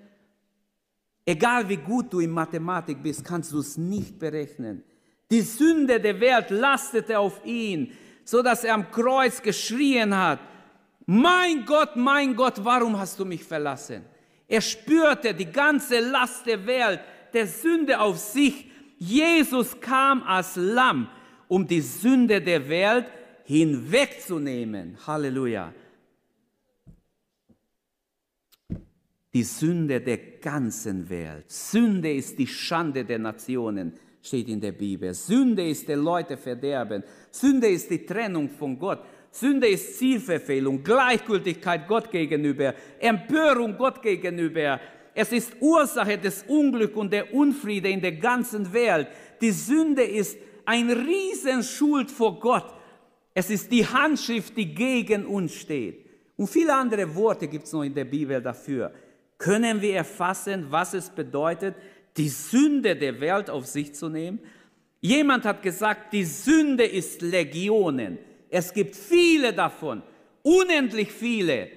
Egal 1.26 1.70
wie 1.70 1.78
gut 1.78 2.12
du 2.12 2.20
in 2.20 2.30
Mathematik 2.30 3.02
bist, 3.02 3.24
kannst 3.24 3.54
du 3.54 3.60
es 3.60 3.78
nicht 3.78 4.20
berechnen. 4.20 4.84
Die 5.32 5.42
Sünde 5.42 6.02
der 6.02 6.20
Welt 6.20 6.50
lastete 6.50 7.18
auf 7.18 7.44
ihn, 7.46 7.94
so 8.26 8.42
dass 8.42 8.66
er 8.66 8.74
am 8.74 8.92
Kreuz 8.92 9.42
geschrien 9.42 10.16
hat, 10.16 10.40
mein 11.06 11.66
Gott, 11.66 11.96
mein 11.96 12.36
Gott, 12.36 12.64
warum 12.64 12.98
hast 12.98 13.20
du 13.20 13.26
mich 13.26 13.44
verlassen? 13.44 14.04
Er 14.48 14.62
spürte 14.62 15.34
die 15.34 15.52
ganze 15.52 16.00
Last 16.00 16.46
der 16.46 16.66
Welt, 16.66 17.02
der 17.34 17.48
Sünde 17.48 18.00
auf 18.00 18.18
sich. 18.18 18.70
Jesus 18.98 19.80
kam 19.80 20.24
als 20.24 20.56
Lamm, 20.56 21.10
um 21.48 21.68
die 21.68 21.82
Sünde 21.82 22.42
der 22.42 22.68
Welt 22.70 23.08
hinwegzunehmen. 23.46 24.98
Halleluja. 25.06 25.74
Die 29.34 29.44
Sünde 29.44 30.00
der 30.00 30.18
ganzen 30.40 31.10
Welt. 31.10 31.52
Sünde 31.52 32.14
ist 32.14 32.38
die 32.38 32.48
Schande 32.48 33.04
der 33.04 33.18
Nationen, 33.18 33.94
steht 34.22 34.48
in 34.48 34.62
der 34.62 34.74
Bibel. 34.74 35.14
Sünde 35.14 35.68
ist 35.68 35.88
der 35.88 35.98
Leute 35.98 36.38
Verderben. 36.38 37.04
Sünde 37.32 37.68
ist 37.68 37.90
die 37.90 38.06
Trennung 38.06 38.50
von 38.50 38.78
Gott. 38.78 39.00
Sünde 39.34 39.68
ist 39.68 39.98
Zielverfehlung, 39.98 40.84
Gleichgültigkeit 40.84 41.88
Gott 41.88 42.12
gegenüber, 42.12 42.76
Empörung 43.00 43.76
Gott 43.76 44.00
gegenüber. 44.04 44.80
Es 45.16 45.32
ist 45.32 45.54
Ursache 45.60 46.20
des 46.20 46.44
Unglücks 46.44 46.96
und 46.96 47.12
der 47.12 47.34
Unfriede 47.34 47.90
in 47.90 48.00
der 48.00 48.12
ganzen 48.12 48.72
Welt. 48.72 49.08
Die 49.42 49.50
Sünde 49.50 50.04
ist 50.04 50.38
ein 50.66 50.88
Riesenschuld 50.88 52.12
vor 52.12 52.40
Gott. 52.40 52.76
Es 53.34 53.50
ist 53.50 53.72
die 53.72 53.88
Handschrift, 53.88 54.56
die 54.56 54.76
gegen 54.76 55.26
uns 55.26 55.56
steht. 55.56 56.06
Und 56.38 56.48
viele 56.48 56.76
andere 56.76 57.16
Worte 57.16 57.48
gibt 57.48 57.66
es 57.66 57.74
noch 57.74 57.82
in 57.82 57.96
der 57.96 58.06
Bibel 58.06 58.40
dafür. 58.40 58.94
Können 59.40 59.82
wir 59.82 59.96
erfassen, 59.96 60.68
was 60.70 60.94
es 60.94 61.10
bedeutet, 61.10 61.74
die 62.18 62.30
Sünde 62.30 62.96
der 62.96 63.20
Welt 63.20 63.50
auf 63.50 63.66
sich 63.66 63.96
zu 63.96 64.10
nehmen? 64.10 64.38
Jemand 65.02 65.44
hat 65.44 65.64
gesagt, 65.64 66.14
die 66.14 66.24
Sünde 66.24 66.86
ist 66.86 67.24
Legionen. 67.24 68.20
Es 68.56 68.72
gibt 68.72 68.96
viele 68.96 69.52
davon, 69.52 70.04
unendlich 70.44 71.12
viele. 71.12 71.70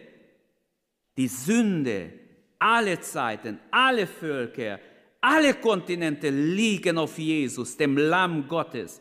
Die 1.16 1.26
Sünde, 1.26 2.12
alle 2.58 3.00
Zeiten, 3.00 3.58
alle 3.70 4.06
Völker, 4.06 4.78
alle 5.22 5.54
Kontinente 5.54 6.28
liegen 6.28 6.98
auf 6.98 7.16
Jesus, 7.16 7.78
dem 7.78 7.96
Lamm 7.96 8.46
Gottes. 8.46 9.00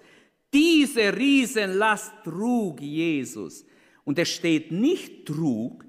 Diese 0.54 1.18
Riesenlast 1.18 2.14
trug 2.24 2.80
Jesus. 2.80 3.66
Und 4.06 4.20
es 4.20 4.30
steht 4.30 4.72
nicht 4.72 5.26
trug, 5.26 5.84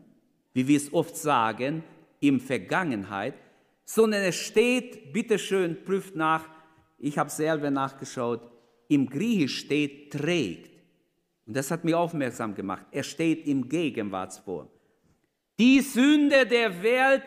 wie 0.55 0.66
wir 0.66 0.78
es 0.78 0.93
oft 0.93 1.16
sagen, 1.16 1.85
in 2.19 2.40
Vergangenheit, 2.40 3.35
sondern 3.85 4.23
es 4.23 4.35
steht, 4.35 5.12
bitteschön, 5.12 5.85
prüft 5.85 6.16
nach, 6.16 6.49
ich 6.99 7.16
habe 7.16 7.31
selber 7.31 7.71
nachgeschaut, 7.71 8.40
im 8.88 9.09
Griechisch 9.09 9.61
steht 9.61 10.11
trägt. 10.11 10.75
Und 11.47 11.57
das 11.57 11.71
hat 11.71 11.85
mich 11.85 11.95
aufmerksam 11.95 12.55
gemacht. 12.55 12.87
Er 12.91 13.05
steht 13.05 13.47
im 13.47 13.69
Gegenwartsform. 13.69 14.69
Die 15.59 15.81
Sünde 15.81 16.45
der 16.47 16.83
Welt 16.83 17.23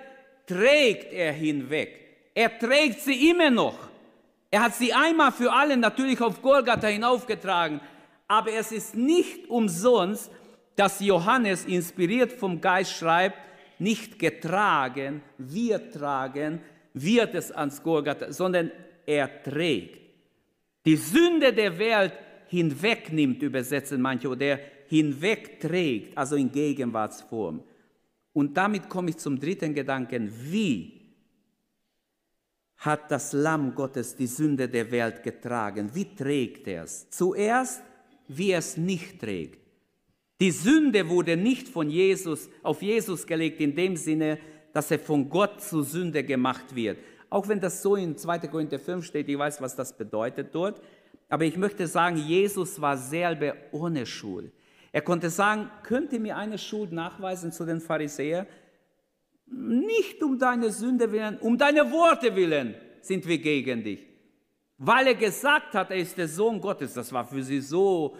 trägt 0.46 1.14
er 1.14 1.32
hinweg. 1.32 2.32
Er 2.36 2.58
trägt 2.60 3.02
sie 3.02 3.30
immer 3.30 3.50
noch. 3.50 3.78
Er 4.52 4.64
hat 4.64 4.76
sie 4.76 4.94
einmal 4.94 5.32
für 5.32 5.52
alle 5.52 5.78
natürlich 5.78 6.22
auf 6.22 6.42
Golgatha 6.42 6.88
hinaufgetragen. 6.88 7.80
Aber 8.28 8.52
es 8.52 8.72
ist 8.72 8.96
nicht 8.96 9.50
umsonst, 9.50 10.32
dass 10.76 11.00
Johannes, 11.00 11.66
inspiriert 11.66 12.32
vom 12.32 12.62
Geist, 12.62 12.94
schreibt, 12.94 13.38
nicht 13.80 14.20
getragen, 14.20 15.22
wir 15.38 15.90
tragen, 15.92 16.62
wird 16.94 17.34
es 17.36 17.52
ans 17.52 17.82
Golgatha, 17.82 18.32
sondern 18.32 18.72
er 19.06 19.42
trägt. 19.44 20.00
Die 20.86 20.96
Sünde 20.96 21.54
der 21.54 21.78
Welt 21.78 22.14
hinwegnimmt, 22.50 23.41
übersetzen 23.41 24.01
manche, 24.01 24.27
oder 24.27 24.60
hinwegträgt, 24.88 26.18
also 26.18 26.36
in 26.36 26.51
Gegenwartsform. 26.51 27.63
Und 28.34 28.58
damit 28.58 28.89
komme 28.89 29.12
ich 29.12 29.18
zum 29.18 29.39
dritten 29.39 29.74
Gedanken. 29.74 30.32
Wie 30.51 31.00
hat 32.77 33.12
das 33.12 33.34
Lamm 33.34 33.75
Gottes 33.75 34.15
die 34.15 34.27
Sünde 34.27 34.68
der 34.68 34.89
Welt 34.91 35.24
getragen? 35.24 35.91
Wie 35.94 36.15
trägt 36.15 36.68
er 36.68 36.84
es? 36.84 37.10
Zuerst, 37.10 37.82
wie 38.27 38.51
er 38.51 38.60
es 38.60 38.77
nicht 38.77 39.20
trägt. 39.20 39.60
Die 40.41 40.51
Sünde 40.51 41.10
wurde 41.10 41.36
nicht 41.36 41.68
von 41.68 41.89
Jesus 41.89 42.50
auf 42.63 42.82
Jesus 42.82 43.27
gelegt 43.27 43.60
in 43.60 43.75
dem 43.75 43.98
Sinne, 43.98 44.39
dass 44.74 44.89
er 44.89 45.00
von 45.00 45.29
Gott 45.29 45.62
zur 45.62 45.84
Sünde 45.84 46.24
gemacht 46.24 46.74
wird. 46.74 46.98
Auch 47.29 47.48
wenn 47.48 47.60
das 47.60 47.82
so 47.82 47.96
in 47.96 48.18
2. 48.18 48.39
Korinther 48.48 48.79
5 48.79 49.06
steht, 49.06 49.27
ich 49.27 49.38
weiß, 49.38 49.62
was 49.62 49.75
das 49.75 49.96
bedeutet 49.96 50.56
dort. 50.56 50.82
Aber 51.29 51.45
ich 51.45 51.55
möchte 51.57 51.88
sagen, 51.88 52.17
Jesus 52.17 52.81
war 52.81 52.98
selber 52.98 53.55
ohne 53.71 54.05
Schuld. 54.05 54.51
Er 54.91 55.01
konnte 55.01 55.29
sagen, 55.29 55.69
könnt 55.83 56.12
ihr 56.12 56.19
mir 56.19 56.36
eine 56.36 56.57
Schuld 56.57 56.91
nachweisen 56.91 57.51
zu 57.51 57.65
den 57.65 57.79
Pharisäern? 57.79 58.48
Nicht 59.45 60.21
um 60.24 60.38
deine 60.38 60.71
Sünde 60.71 61.12
willen, 61.12 61.38
um 61.38 61.57
deine 61.57 61.91
Worte 61.91 62.36
willen 62.36 62.75
sind 63.01 63.27
wir 63.27 63.38
gegen 63.38 63.83
dich. 63.83 64.05
Weil 64.77 65.07
er 65.07 65.15
gesagt 65.15 65.74
hat, 65.74 65.91
er 65.91 65.98
ist 65.98 66.17
der 66.17 66.27
Sohn 66.27 66.59
Gottes. 66.59 66.93
Das 66.93 67.12
war 67.12 67.25
für 67.25 67.43
sie 67.43 67.59
so, 67.59 68.15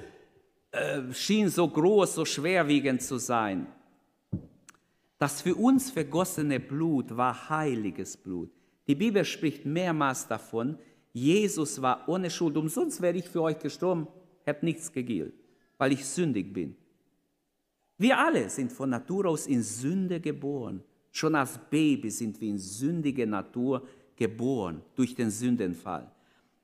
äh, 0.72 1.02
schien 1.14 1.50
so 1.50 1.68
groß, 1.68 2.16
so 2.16 2.26
schwerwiegend 2.26 3.02
zu 3.02 3.18
sein. 3.18 3.68
Das 5.18 5.42
für 5.42 5.56
uns 5.56 5.92
vergossene 5.92 6.60
Blut 6.60 7.16
war 7.16 7.50
heiliges 7.50 8.18
Blut. 8.18 8.52
Die 8.88 8.96
Bibel 8.96 9.24
spricht 9.26 9.66
mehrmals 9.66 10.28
davon, 10.28 10.78
Jesus 11.14 11.82
war 11.82 12.08
ohne 12.08 12.30
Schuld. 12.30 12.58
Umsonst 12.58 13.02
wäre 13.02 13.18
ich 13.18 13.28
für 13.28 13.42
euch 13.42 13.60
gestorben, 13.60 14.08
hätte 14.44 14.66
nichts 14.66 14.92
gegilt, 14.92 15.34
weil 15.78 15.92
ich 15.92 16.06
sündig 16.06 16.54
bin. 16.54 16.76
Wir 17.98 18.18
alle 18.18 18.50
sind 18.50 18.72
von 18.72 18.90
Natur 18.90 19.26
aus 19.26 19.48
in 19.48 19.62
Sünde 19.62 20.20
geboren. 20.20 20.84
Schon 21.12 21.36
als 21.36 21.58
Baby 21.70 22.10
sind 22.10 22.40
wir 22.40 22.50
in 22.50 22.58
sündige 22.58 23.28
Natur 23.28 23.86
geboren 24.16 24.82
durch 24.96 25.16
den 25.16 25.30
Sündenfall. 25.30 26.10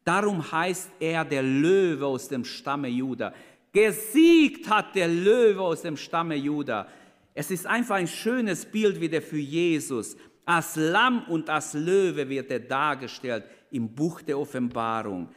Darum 0.04 0.52
heißt 0.52 0.92
er 1.00 1.26
der 1.26 1.42
Löwe 1.42 2.06
aus 2.06 2.28
dem 2.30 2.46
Stamme 2.46 2.88
Juda. 2.88 3.34
Gesiegt 3.72 4.70
hat 4.70 4.96
der 4.96 5.08
Löwe 5.08 5.62
aus 5.62 5.82
dem 5.82 5.98
Stamme 5.98 6.36
Juda. 6.36 6.88
Es 7.34 7.52
ist 7.52 7.66
einfach 7.66 7.96
ein 7.96 8.08
schönes 8.08 8.66
Bild 8.66 9.02
wieder 9.02 9.22
für 9.22 9.40
Jesus. 9.40 10.16
Als 10.46 10.76
Lamm 10.76 11.24
und 11.28 11.50
als 11.50 11.74
Löwe 11.74 12.30
wird 12.30 12.52
er 12.52 12.60
dargestellt 12.60 13.44
im 13.72 13.90
Buch 13.94 14.22
der 14.22 14.40
Offenbarung. 14.40 15.30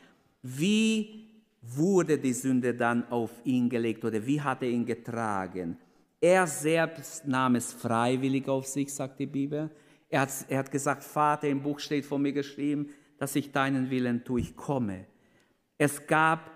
Wie 0.43 1.27
wurde 1.63 2.19
die 2.19 2.33
Sünde 2.33 2.75
dann 2.75 3.09
auf 3.11 3.31
ihn 3.45 3.69
gelegt 3.69 4.05
oder 4.05 4.25
wie 4.25 4.41
hat 4.41 4.63
er 4.63 4.69
ihn 4.69 4.87
getragen? 4.87 5.77
Er 6.21 6.47
selbst 6.47 7.27
nahm 7.27 7.55
es 7.55 7.73
freiwillig 7.73 8.49
auf 8.49 8.67
sich, 8.67 8.93
sagt 8.93 9.21
die 9.21 9.27
Bibel. 9.27 9.71
Er 10.09 10.23
hat, 10.23 10.31
er 10.49 10.59
hat 10.59 10.71
gesagt, 10.71 11.05
Vater, 11.05 11.49
im 11.49 11.63
Buch 11.63 11.79
steht 11.79 12.07
von 12.07 12.23
mir 12.23 12.33
geschrieben, 12.33 12.91
dass 13.19 13.37
ich 13.37 13.53
deinen 13.53 13.91
Willen 13.91 14.25
tue, 14.25 14.41
ich 14.41 14.57
komme. 14.57 15.07
Es 15.77 16.07
gab 16.07 16.51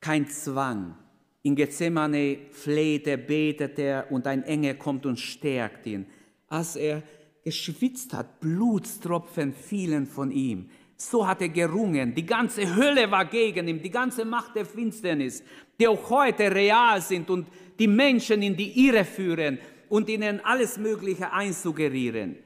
kein 0.00 0.28
Zwang. 0.28 0.96
In 1.42 1.54
Gethsemane 1.54 2.38
fleht 2.50 3.06
er, 3.06 3.18
betet 3.18 3.78
er 3.78 4.10
und 4.10 4.26
ein 4.26 4.42
Engel 4.44 4.74
kommt 4.74 5.06
und 5.06 5.18
stärkt 5.18 5.86
ihn. 5.86 6.06
Als 6.48 6.76
er 6.76 7.02
geschwitzt 7.44 8.12
hat, 8.14 8.40
Blutstropfen 8.40 9.52
fielen 9.52 10.06
von 10.06 10.30
ihm. 10.30 10.70
So 10.96 11.26
hat 11.26 11.42
er 11.42 11.50
gerungen. 11.50 12.14
Die 12.14 12.24
ganze 12.24 12.74
Hölle 12.74 13.10
war 13.10 13.26
gegen 13.26 13.68
ihn, 13.68 13.82
die 13.82 13.90
ganze 13.90 14.24
Macht 14.24 14.56
der 14.56 14.64
Finsternis, 14.64 15.42
die 15.78 15.86
auch 15.86 16.08
heute 16.08 16.50
real 16.50 17.00
sind 17.02 17.28
und 17.28 17.46
die 17.78 17.88
Menschen 17.88 18.42
in 18.42 18.56
die 18.56 18.86
Irre 18.86 19.04
führen 19.04 19.58
und 19.88 20.08
ihnen 20.08 20.40
alles 20.42 20.78
Mögliche 20.78 21.30
einsuggerieren. 21.30 22.36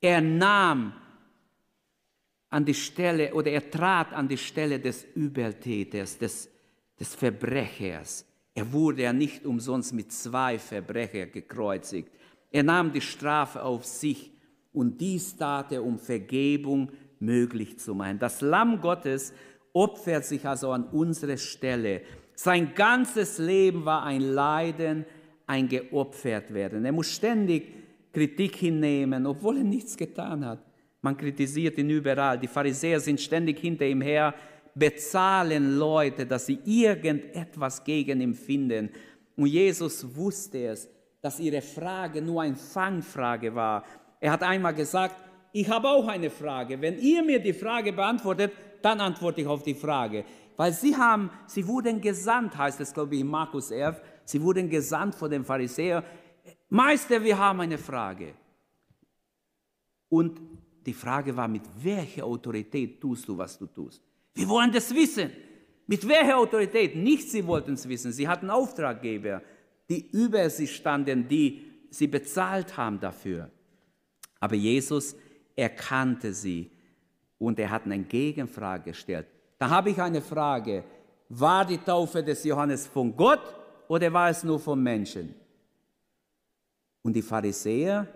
Er 0.00 0.20
nahm 0.20 0.92
an 2.50 2.64
die 2.64 2.74
Stelle 2.74 3.32
oder 3.32 3.50
er 3.50 3.70
trat 3.70 4.12
an 4.12 4.26
die 4.26 4.38
Stelle 4.38 4.80
des 4.80 5.06
Übeltäters, 5.14 6.18
des, 6.18 6.48
des 6.98 7.14
Verbrechers. 7.14 8.24
Er 8.54 8.72
wurde 8.72 9.02
ja 9.02 9.12
nicht 9.12 9.44
umsonst 9.46 9.92
mit 9.92 10.10
zwei 10.10 10.58
Verbrechern 10.58 11.30
gekreuzigt. 11.30 12.10
Er 12.50 12.64
nahm 12.64 12.92
die 12.92 13.00
Strafe 13.00 13.62
auf 13.62 13.84
sich 13.84 14.32
und 14.72 15.00
dies 15.00 15.36
tat 15.36 15.72
er, 15.72 15.84
um 15.84 15.98
Vergebung 15.98 16.90
möglich 17.20 17.78
zu 17.78 17.94
machen. 17.94 18.18
Das 18.18 18.40
Lamm 18.40 18.80
Gottes 18.80 19.32
opfert 19.72 20.24
sich 20.24 20.46
also 20.46 20.72
an 20.72 20.84
unsere 20.84 21.38
Stelle. 21.38 22.02
Sein 22.34 22.74
ganzes 22.74 23.38
Leben 23.38 23.84
war 23.84 24.04
ein 24.04 24.20
Leiden, 24.20 25.04
ein 25.46 25.68
geopfert 25.68 26.52
werden. 26.52 26.84
Er 26.84 26.92
muss 26.92 27.10
ständig 27.10 27.72
Kritik 28.12 28.56
hinnehmen, 28.56 29.26
obwohl 29.26 29.58
er 29.58 29.64
nichts 29.64 29.96
getan 29.96 30.44
hat. 30.44 30.60
Man 31.00 31.16
kritisiert 31.16 31.78
ihn 31.78 31.90
überall. 31.90 32.38
Die 32.38 32.48
Pharisäer 32.48 33.00
sind 33.00 33.20
ständig 33.20 33.58
hinter 33.60 33.86
ihm 33.86 34.00
her, 34.00 34.34
bezahlen 34.74 35.78
Leute, 35.78 36.26
dass 36.26 36.46
sie 36.46 36.58
irgendetwas 36.64 37.82
gegen 37.82 38.20
ihn 38.20 38.34
finden. 38.34 38.90
Und 39.36 39.46
Jesus 39.46 40.04
wusste 40.16 40.66
es, 40.66 40.88
dass 41.20 41.40
ihre 41.40 41.62
Frage 41.62 42.22
nur 42.22 42.42
eine 42.42 42.56
Fangfrage 42.56 43.54
war. 43.54 43.84
Er 44.20 44.32
hat 44.32 44.42
einmal 44.42 44.74
gesagt, 44.74 45.16
ich 45.52 45.68
habe 45.68 45.88
auch 45.88 46.06
eine 46.06 46.30
Frage. 46.30 46.80
Wenn 46.80 46.98
ihr 46.98 47.22
mir 47.22 47.38
die 47.38 47.52
Frage 47.52 47.92
beantwortet, 47.92 48.52
dann 48.82 49.00
antworte 49.00 49.40
ich 49.40 49.46
auf 49.46 49.62
die 49.62 49.74
Frage. 49.74 50.24
Weil 50.56 50.72
sie 50.72 50.96
haben, 50.96 51.30
sie 51.46 51.66
wurden 51.66 52.00
gesandt, 52.00 52.56
heißt 52.56 52.80
es, 52.80 52.92
glaube 52.92 53.14
ich, 53.14 53.20
in 53.20 53.28
Markus 53.28 53.70
11, 53.70 54.00
sie 54.24 54.42
wurden 54.42 54.68
gesandt 54.68 55.14
von 55.14 55.30
den 55.30 55.44
Pharisäern. 55.44 56.02
Meister, 56.68 57.22
wir 57.22 57.38
haben 57.38 57.60
eine 57.60 57.78
Frage. 57.78 58.34
Und 60.08 60.40
die 60.84 60.92
Frage 60.92 61.36
war, 61.36 61.48
mit 61.48 61.62
welcher 61.82 62.24
Autorität 62.24 63.00
tust 63.00 63.28
du, 63.28 63.36
was 63.36 63.58
du 63.58 63.66
tust? 63.66 64.02
Wir 64.34 64.48
wollen 64.48 64.72
das 64.72 64.94
wissen. 64.94 65.30
Mit 65.86 66.06
welcher 66.06 66.38
Autorität? 66.38 66.96
Nicht 66.96 67.30
sie 67.30 67.46
wollten 67.46 67.74
es 67.74 67.88
wissen. 67.88 68.12
Sie 68.12 68.28
hatten 68.28 68.50
Auftraggeber, 68.50 69.42
die 69.88 70.10
über 70.10 70.48
sie 70.50 70.66
standen, 70.66 71.28
die 71.28 71.62
sie 71.90 72.06
bezahlt 72.06 72.76
haben 72.76 73.00
dafür. 73.00 73.50
Aber 74.40 74.54
Jesus 74.54 75.16
erkannte 75.58 76.32
sie 76.32 76.70
und 77.38 77.58
er 77.58 77.70
hat 77.70 77.84
eine 77.84 77.98
Gegenfrage 77.98 78.90
gestellt. 78.90 79.26
Da 79.58 79.68
habe 79.68 79.90
ich 79.90 80.00
eine 80.00 80.22
Frage. 80.22 80.84
War 81.28 81.64
die 81.64 81.78
Taufe 81.78 82.22
des 82.22 82.44
Johannes 82.44 82.86
von 82.86 83.14
Gott 83.16 83.42
oder 83.88 84.12
war 84.12 84.30
es 84.30 84.44
nur 84.44 84.60
von 84.60 84.80
Menschen? 84.80 85.34
Und 87.02 87.14
die 87.14 87.22
Pharisäer, 87.22 88.06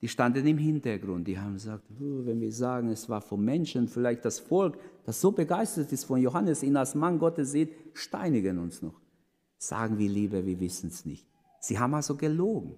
die 0.00 0.08
standen 0.08 0.46
im 0.46 0.58
Hintergrund, 0.58 1.26
die 1.26 1.38
haben 1.38 1.54
gesagt, 1.54 1.84
wenn 1.98 2.40
wir 2.40 2.52
sagen, 2.52 2.88
es 2.90 3.08
war 3.08 3.20
von 3.20 3.44
Menschen, 3.44 3.88
vielleicht 3.88 4.24
das 4.24 4.38
Volk, 4.38 4.78
das 5.04 5.20
so 5.20 5.32
begeistert 5.32 5.92
ist 5.92 6.04
von 6.04 6.20
Johannes, 6.20 6.62
ihn 6.62 6.76
als 6.76 6.94
Mann 6.94 7.18
Gottes 7.18 7.52
sieht, 7.52 7.74
steinigen 7.92 8.58
uns 8.58 8.82
noch. 8.82 9.00
Sagen 9.58 9.98
wir 9.98 10.08
lieber, 10.08 10.44
wir 10.44 10.58
wissen 10.58 10.88
es 10.88 11.04
nicht. 11.04 11.26
Sie 11.60 11.78
haben 11.78 11.94
also 11.94 12.16
gelogen. 12.16 12.76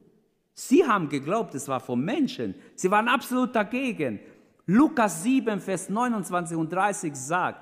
Sie 0.55 0.87
haben 0.87 1.09
geglaubt, 1.09 1.55
es 1.55 1.67
war 1.67 1.81
von 1.81 2.05
Menschen. 2.05 2.55
Sie 2.77 2.91
waren 2.91 3.09
absolut 3.09 3.55
dagegen. 3.55 4.21
Lukas 4.67 5.23
7, 5.25 5.61
Vers 5.61 5.91
29 5.91 6.57
und 6.57 6.73
30 6.73 7.15
sagt, 7.15 7.61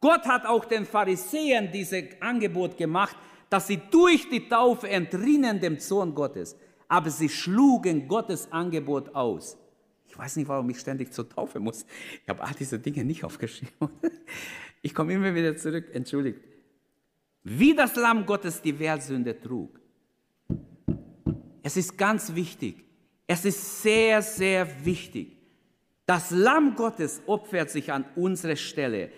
Gott 0.00 0.26
hat 0.26 0.44
auch 0.46 0.64
den 0.64 0.84
Pharisäern 0.84 1.70
dieses 1.72 2.04
Angebot 2.20 2.76
gemacht, 2.76 3.16
dass 3.48 3.66
sie 3.66 3.80
durch 3.90 4.28
die 4.28 4.48
Taufe 4.48 4.88
entrinnen 4.88 5.58
dem 5.60 5.78
Zorn 5.78 6.14
Gottes. 6.14 6.56
Aber 6.88 7.10
sie 7.10 7.28
schlugen 7.28 8.06
Gottes 8.06 8.52
Angebot 8.52 9.14
aus. 9.14 9.56
Ich 10.06 10.16
weiß 10.16 10.36
nicht, 10.36 10.48
warum 10.48 10.68
ich 10.70 10.78
ständig 10.78 11.12
zur 11.12 11.28
Taufe 11.28 11.58
muss. 11.58 11.84
Ich 12.22 12.28
habe 12.28 12.42
all 12.44 12.54
diese 12.54 12.78
Dinge 12.78 13.04
nicht 13.04 13.24
aufgeschrieben. 13.24 13.90
Ich 14.82 14.94
komme 14.94 15.14
immer 15.14 15.34
wieder 15.34 15.56
zurück, 15.56 15.86
entschuldigt. 15.92 16.38
Wie 17.42 17.74
das 17.74 17.96
Lamm 17.96 18.24
Gottes 18.24 18.62
die 18.62 18.78
Weltsünde 18.78 19.40
trug. 19.40 19.80
Es 21.66 21.76
ist 21.76 21.98
ganz 21.98 22.32
wichtig. 22.32 22.76
Es 23.26 23.44
ist 23.44 23.82
sehr, 23.82 24.22
sehr 24.22 24.84
wichtig. 24.84 25.36
Das 26.06 26.30
Lamm 26.30 26.76
Gottes 26.76 27.20
opfert 27.26 27.70
sich 27.70 27.92
an 27.92 28.04
unsere 28.14 28.56
Stelle. 28.56 29.10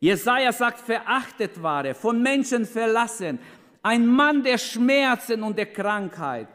Jesaja 0.00 0.50
sagt, 0.52 0.80
verachtet 0.80 1.62
war 1.62 1.84
er, 1.84 1.94
von 1.94 2.20
Menschen 2.20 2.66
verlassen, 2.66 3.38
ein 3.84 4.04
Mann 4.04 4.42
der 4.42 4.58
Schmerzen 4.58 5.44
und 5.44 5.56
der 5.56 5.72
Krankheit, 5.72 6.48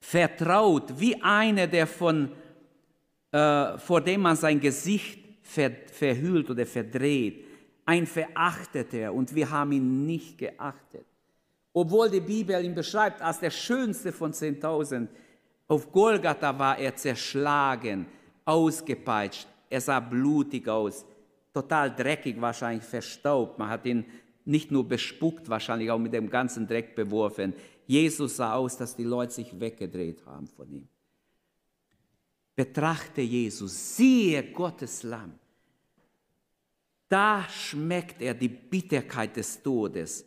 vertraut 0.00 0.98
wie 0.98 1.22
einer, 1.22 1.68
der 1.68 1.86
von, 1.86 2.32
äh, 3.30 3.78
vor 3.78 4.00
dem 4.00 4.22
man 4.22 4.34
sein 4.34 4.58
Gesicht 4.58 5.20
ver, 5.40 5.70
verhüllt 5.70 6.50
oder 6.50 6.66
verdreht, 6.66 7.44
ein 7.86 8.08
Verachteter 8.08 9.12
und 9.12 9.32
wir 9.36 9.48
haben 9.48 9.70
ihn 9.70 10.04
nicht 10.04 10.36
geachtet. 10.36 11.06
Obwohl 11.76 12.08
die 12.08 12.20
Bibel 12.20 12.64
ihn 12.64 12.74
beschreibt 12.74 13.20
als 13.20 13.40
der 13.40 13.50
schönste 13.50 14.12
von 14.12 14.32
10.000, 14.32 15.08
auf 15.66 15.90
Golgatha 15.90 16.56
war 16.56 16.78
er 16.78 16.94
zerschlagen, 16.94 18.06
ausgepeitscht, 18.44 19.48
er 19.68 19.80
sah 19.80 19.98
blutig 19.98 20.68
aus, 20.68 21.04
total 21.52 21.94
dreckig, 21.94 22.40
wahrscheinlich 22.40 22.84
verstaubt. 22.84 23.58
Man 23.58 23.68
hat 23.68 23.84
ihn 23.86 24.04
nicht 24.44 24.70
nur 24.70 24.86
bespuckt, 24.86 25.48
wahrscheinlich 25.48 25.90
auch 25.90 25.98
mit 25.98 26.12
dem 26.12 26.30
ganzen 26.30 26.68
Dreck 26.68 26.94
beworfen. 26.94 27.54
Jesus 27.86 28.36
sah 28.36 28.54
aus, 28.54 28.76
dass 28.76 28.94
die 28.94 29.04
Leute 29.04 29.32
sich 29.32 29.58
weggedreht 29.58 30.24
haben 30.26 30.46
von 30.46 30.70
ihm. 30.70 30.88
Betrachte 32.54 33.20
Jesus, 33.20 33.96
siehe 33.96 34.44
Gottes 34.52 35.02
Lamm. 35.02 35.34
Da 37.08 37.44
schmeckt 37.48 38.22
er 38.22 38.34
die 38.34 38.48
Bitterkeit 38.48 39.36
des 39.36 39.60
Todes. 39.60 40.24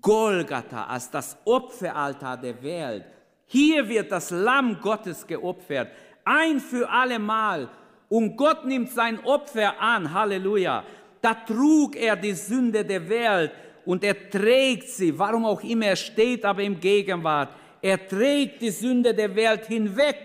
Golgatha 0.00 0.84
als 0.84 1.10
das 1.10 1.36
Opferaltar 1.44 2.36
der 2.36 2.60
Welt. 2.62 3.04
Hier 3.46 3.88
wird 3.88 4.10
das 4.10 4.30
Lamm 4.30 4.80
Gottes 4.80 5.26
geopfert, 5.26 5.90
ein 6.24 6.58
für 6.58 6.88
allemal. 6.90 7.68
Und 8.08 8.36
Gott 8.36 8.64
nimmt 8.64 8.90
sein 8.90 9.24
Opfer 9.24 9.80
an, 9.80 10.12
Halleluja. 10.12 10.84
Da 11.20 11.34
trug 11.34 11.96
er 11.96 12.16
die 12.16 12.32
Sünde 12.32 12.84
der 12.84 13.08
Welt 13.08 13.52
und 13.84 14.02
er 14.04 14.30
trägt 14.30 14.88
sie, 14.88 15.16
warum 15.16 15.44
auch 15.44 15.62
immer 15.62 15.86
er 15.86 15.96
steht, 15.96 16.44
aber 16.44 16.62
im 16.62 16.78
Gegenwart. 16.78 17.50
Er 17.80 18.06
trägt 18.06 18.62
die 18.62 18.70
Sünde 18.70 19.14
der 19.14 19.34
Welt 19.34 19.66
hinweg. 19.66 20.16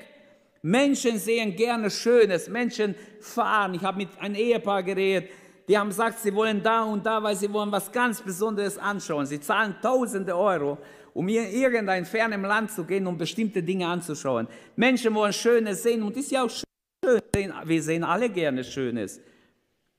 Menschen 0.63 1.17
sehen 1.17 1.55
gerne 1.55 1.89
Schönes, 1.89 2.49
Menschen 2.49 2.95
fahren. 3.19 3.75
Ich 3.75 3.83
habe 3.83 3.97
mit 3.97 4.09
einem 4.19 4.35
Ehepaar 4.35 4.83
geredet, 4.83 5.31
die 5.71 5.77
haben 5.77 5.87
gesagt, 5.87 6.19
sie 6.19 6.35
wollen 6.35 6.61
da 6.61 6.83
und 6.83 7.05
da, 7.05 7.23
weil 7.23 7.33
sie 7.33 7.49
wollen 7.53 7.71
was 7.71 7.89
ganz 7.89 8.21
Besonderes 8.21 8.77
anschauen. 8.77 9.25
Sie 9.25 9.39
zahlen 9.39 9.73
tausende 9.81 10.37
Euro, 10.37 10.77
um 11.13 11.29
in 11.29 11.49
irgendein 11.49 12.03
fernem 12.03 12.43
Land 12.43 12.71
zu 12.71 12.83
gehen, 12.83 13.07
um 13.07 13.17
bestimmte 13.17 13.63
Dinge 13.63 13.87
anzuschauen. 13.87 14.49
Menschen 14.75 15.15
wollen 15.15 15.31
Schönes 15.31 15.81
sehen 15.81 16.03
und 16.03 16.17
ist 16.17 16.29
ja 16.29 16.43
auch 16.43 16.49
schön. 16.49 17.53
Wir 17.63 17.81
sehen 17.81 18.03
alle 18.03 18.29
gerne 18.29 18.65
Schönes. 18.65 19.21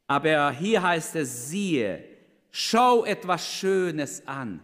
Aber 0.09 0.51
hier 0.51 0.83
heißt 0.83 1.17
es, 1.17 1.49
siehe, 1.49 2.05
schau 2.51 3.07
etwas 3.07 3.51
Schönes 3.51 4.23
an. 4.27 4.61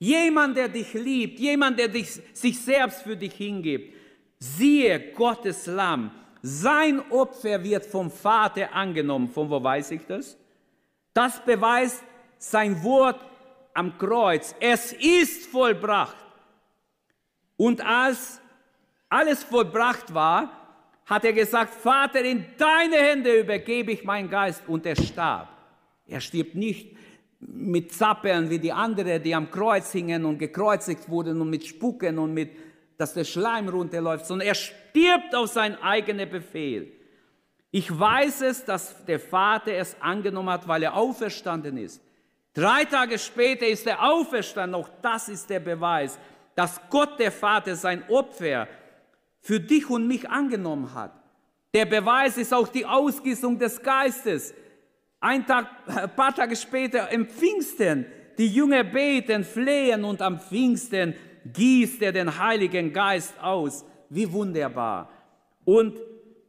Jemand, 0.00 0.56
der 0.56 0.66
dich 0.66 0.92
liebt, 0.92 1.38
jemand, 1.38 1.78
der 1.78 1.86
dich, 1.86 2.20
sich 2.32 2.58
selbst 2.58 3.02
für 3.02 3.16
dich 3.16 3.34
hingibt. 3.34 3.94
Siehe 4.40 5.12
Gottes 5.12 5.66
Lamm. 5.66 6.10
sein 6.42 7.00
Opfer 7.12 7.62
wird 7.62 7.86
vom 7.86 8.10
Vater 8.10 8.74
angenommen. 8.74 9.28
Von 9.28 9.48
wo 9.48 9.62
weiß 9.62 9.92
ich 9.92 10.04
das? 10.04 10.36
Das 11.18 11.44
beweist 11.44 12.04
sein 12.38 12.80
Wort 12.84 13.18
am 13.74 13.98
Kreuz. 13.98 14.54
Es 14.60 14.92
ist 14.92 15.46
vollbracht. 15.46 16.14
Und 17.56 17.84
als 17.84 18.40
alles 19.08 19.42
vollbracht 19.42 20.14
war, 20.14 20.52
hat 21.06 21.24
er 21.24 21.32
gesagt, 21.32 21.74
Vater, 21.74 22.22
in 22.22 22.44
deine 22.56 22.98
Hände 22.98 23.40
übergebe 23.40 23.90
ich 23.90 24.04
meinen 24.04 24.30
Geist. 24.30 24.62
Und 24.68 24.86
er 24.86 24.94
starb. 24.94 25.48
Er 26.06 26.20
stirbt 26.20 26.54
nicht 26.54 26.96
mit 27.40 27.92
Zappeln 27.92 28.48
wie 28.48 28.60
die 28.60 28.70
anderen, 28.70 29.20
die 29.20 29.34
am 29.34 29.50
Kreuz 29.50 29.90
hingen 29.90 30.24
und 30.24 30.38
gekreuzigt 30.38 31.08
wurden 31.08 31.40
und 31.40 31.50
mit 31.50 31.66
Spucken 31.66 32.16
und 32.20 32.32
mit, 32.32 32.52
dass 32.96 33.14
der 33.14 33.24
Schleim 33.24 33.68
runterläuft, 33.68 34.24
sondern 34.24 34.46
er 34.46 34.54
stirbt 34.54 35.34
auf 35.34 35.48
seinen 35.48 35.82
eigenen 35.82 36.30
Befehl. 36.30 36.92
Ich 37.70 37.96
weiß 37.96 38.42
es, 38.42 38.64
dass 38.64 39.04
der 39.04 39.20
Vater 39.20 39.72
es 39.72 39.96
angenommen 40.00 40.50
hat, 40.50 40.66
weil 40.66 40.82
er 40.82 40.94
auferstanden 40.94 41.76
ist. 41.76 42.00
Drei 42.54 42.84
Tage 42.84 43.18
später 43.18 43.66
ist 43.66 43.86
er 43.86 44.02
auferstanden. 44.02 44.74
Auch 44.74 44.88
das 45.02 45.28
ist 45.28 45.48
der 45.50 45.60
Beweis, 45.60 46.18
dass 46.54 46.80
Gott 46.90 47.18
der 47.18 47.30
Vater 47.30 47.76
sein 47.76 48.02
Opfer 48.08 48.66
für 49.40 49.60
dich 49.60 49.88
und 49.88 50.06
mich 50.06 50.28
angenommen 50.28 50.92
hat. 50.94 51.12
Der 51.74 51.84
Beweis 51.84 52.38
ist 52.38 52.54
auch 52.54 52.68
die 52.68 52.86
Ausgießung 52.86 53.58
des 53.58 53.82
Geistes. 53.82 54.54
Ein, 55.20 55.46
Tag, 55.46 55.66
ein 55.86 56.14
paar 56.16 56.34
Tage 56.34 56.56
später 56.56 57.10
im 57.10 57.28
Pfingsten, 57.28 58.06
die 58.38 58.48
Jünger 58.48 58.84
beten, 58.84 59.44
flehen 59.44 60.04
und 60.04 60.22
am 60.22 60.40
Pfingsten 60.40 61.14
gießt 61.44 62.02
er 62.02 62.12
den 62.12 62.38
Heiligen 62.38 62.92
Geist 62.92 63.38
aus. 63.40 63.84
Wie 64.08 64.30
wunderbar. 64.32 65.10
Und 65.64 66.00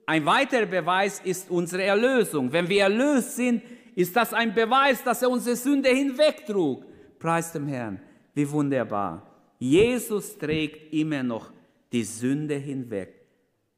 ein 0.09 0.25
weiterer 0.25 0.65
Beweis 0.65 1.19
ist 1.19 1.51
unsere 1.51 1.83
Erlösung. 1.83 2.51
Wenn 2.51 2.67
wir 2.67 2.81
erlöst 2.81 3.35
sind, 3.35 3.61
ist 3.93 4.15
das 4.15 4.33
ein 4.33 4.55
Beweis, 4.55 5.03
dass 5.03 5.21
er 5.21 5.29
unsere 5.29 5.55
Sünde 5.55 5.89
hinwegtrug. 5.89 6.83
Preis 7.19 7.51
dem 7.51 7.67
Herrn. 7.67 8.01
Wie 8.33 8.49
wunderbar. 8.49 9.29
Jesus 9.59 10.35
trägt 10.35 10.91
immer 10.91 11.21
noch 11.21 11.51
die 11.91 12.03
Sünde 12.03 12.55
hinweg. 12.55 13.23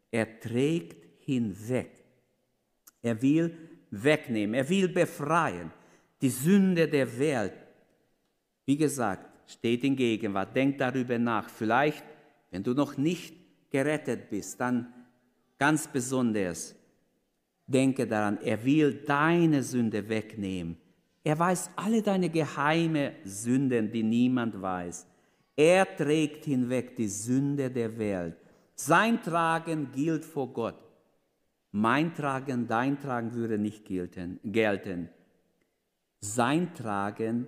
Er 0.10 0.40
trägt 0.40 1.26
hinweg. 1.26 1.92
Er 3.02 3.22
will 3.22 3.54
wegnehmen. 3.90 4.54
Er 4.54 4.70
will 4.70 4.88
befreien. 4.88 5.70
Die 6.22 6.30
Sünde 6.30 6.88
der 6.88 7.20
Welt. 7.20 7.56
Wie 8.66 8.78
gesagt, 8.78 9.50
steht 9.50 9.84
in 9.84 9.98
Gegenwart. 9.98 10.56
Denk 10.56 10.78
darüber 10.78 11.20
nach. 11.20 11.50
Vielleicht, 11.50 12.06
wenn 12.52 12.64
du 12.64 12.74
noch 12.74 12.96
nicht 12.96 13.36
gerettet 13.70 14.30
bist, 14.30 14.62
dann 14.62 14.94
ganz 15.62 15.88
besonders 15.88 16.76
denke 17.68 18.08
daran, 18.08 18.40
er 18.42 18.66
will 18.66 19.04
deine 19.06 19.62
Sünde 19.62 20.10
wegnehmen. 20.10 20.76
Er 21.24 21.38
weiß 21.38 21.70
alle 21.76 22.02
deine 22.02 22.30
geheime 22.32 23.14
Sünden, 23.24 23.92
die 23.92 24.02
niemand 24.02 24.60
weiß. 24.60 25.06
Er 25.56 25.86
trägt 25.96 26.46
hinweg 26.46 26.96
die 26.96 27.08
Sünde 27.08 27.70
der 27.70 27.96
Welt. 28.00 28.38
Sein 28.74 29.22
Tragen 29.22 29.92
gilt 29.92 30.26
vor 30.26 30.52
Gott. 30.52 30.82
Mein 31.72 32.16
Tragen, 32.16 32.68
dein 32.68 33.00
Tragen 33.00 33.32
würde 33.36 33.60
nicht 33.60 33.86
gelten. 33.86 35.10
Sein 36.22 36.74
Tragen 36.74 37.48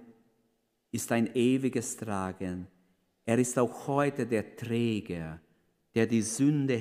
ist 0.91 1.11
ein 1.11 1.33
ewiges 1.33 1.97
Tragen. 1.97 2.67
Er 3.25 3.39
ist 3.39 3.57
auch 3.57 3.87
heute 3.87 4.27
der 4.27 4.55
Träger, 4.55 5.39
der 5.95 6.05
die 6.05 6.21
Sünde 6.21 6.75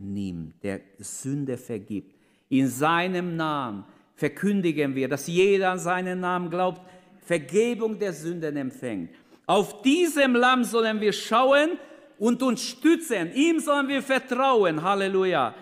hinwegnimmt, 0.00 0.62
der 0.62 0.80
Sünde 0.98 1.56
vergibt. 1.56 2.16
In 2.48 2.68
seinem 2.68 3.36
Namen 3.36 3.84
verkündigen 4.14 4.94
wir, 4.94 5.08
dass 5.08 5.26
jeder 5.26 5.70
an 5.70 5.78
seinen 5.78 6.20
Namen 6.20 6.50
glaubt, 6.50 6.80
Vergebung 7.20 7.98
der 7.98 8.12
Sünden 8.12 8.56
empfängt. 8.56 9.10
Auf 9.46 9.82
diesem 9.82 10.34
Lamm 10.34 10.64
sollen 10.64 11.00
wir 11.00 11.12
schauen 11.12 11.78
und 12.18 12.42
uns 12.42 12.62
stützen. 12.62 13.32
Ihm 13.34 13.60
sollen 13.60 13.88
wir 13.88 14.02
vertrauen. 14.02 14.82
Halleluja. 14.82 15.54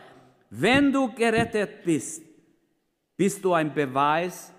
Wenn 0.51 0.93
du 0.93 1.13
gerettet 1.13 1.85
bist, 1.85 2.23
bist 3.17 3.45
du 3.45 3.53
ein 3.53 3.75
Beweis, 3.75 4.53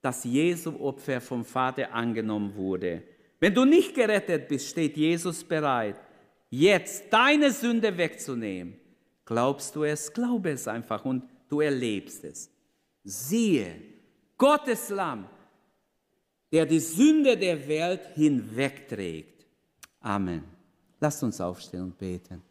dass 0.00 0.24
Jesu 0.24 0.76
Opfer 0.80 1.20
vom 1.20 1.44
Vater 1.44 1.92
angenommen 1.92 2.54
wurde. 2.54 3.02
Wenn 3.38 3.54
du 3.54 3.64
nicht 3.64 3.94
gerettet 3.94 4.48
bist, 4.48 4.68
steht 4.68 4.96
Jesus 4.96 5.44
bereit, 5.44 5.96
jetzt 6.50 7.12
deine 7.12 7.50
Sünde 7.50 7.96
wegzunehmen. 7.96 8.83
Glaubst 9.24 9.74
du 9.74 9.84
es? 9.84 10.12
Glaube 10.12 10.50
es 10.50 10.68
einfach 10.68 11.04
und 11.04 11.24
du 11.48 11.60
erlebst 11.60 12.24
es. 12.24 12.50
Siehe, 13.02 13.80
Gottes 14.36 14.88
Lamm, 14.90 15.26
der 16.52 16.66
die 16.66 16.80
Sünde 16.80 17.36
der 17.36 17.66
Welt 17.66 18.06
hinwegträgt. 18.14 19.46
Amen. 20.00 20.44
Lasst 21.00 21.22
uns 21.22 21.40
aufstehen 21.40 21.82
und 21.82 21.98
beten. 21.98 22.42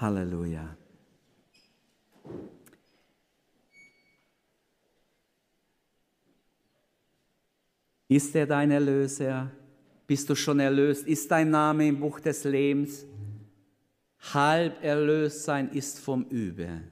Halleluja. 0.00 0.76
Ist 8.08 8.34
er 8.34 8.46
dein 8.46 8.70
Erlöser? 8.70 9.50
Bist 10.06 10.28
du 10.28 10.34
schon 10.34 10.60
erlöst? 10.60 11.06
Ist 11.06 11.30
dein 11.30 11.50
Name 11.50 11.88
im 11.88 12.00
Buch 12.00 12.20
des 12.20 12.44
Lebens? 12.44 13.06
Halb 14.32 14.82
erlöst 14.82 15.44
sein 15.44 15.70
ist 15.70 15.98
vom 15.98 16.24
Übel. 16.24 16.82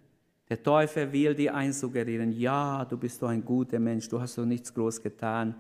Der 0.49 0.63
Teufel 0.63 1.11
will 1.13 1.35
dir 1.35 1.55
einsuggerieren, 1.55 2.33
ja, 2.33 2.85
du 2.85 2.99
bist 2.99 3.23
doch 3.23 3.29
ein 3.29 3.45
guter 3.45 3.79
Mensch, 3.79 4.09
du 4.09 4.21
hast 4.21 4.37
doch 4.37 4.45
nichts 4.45 4.75
groß 4.75 5.03
getan. 5.03 5.55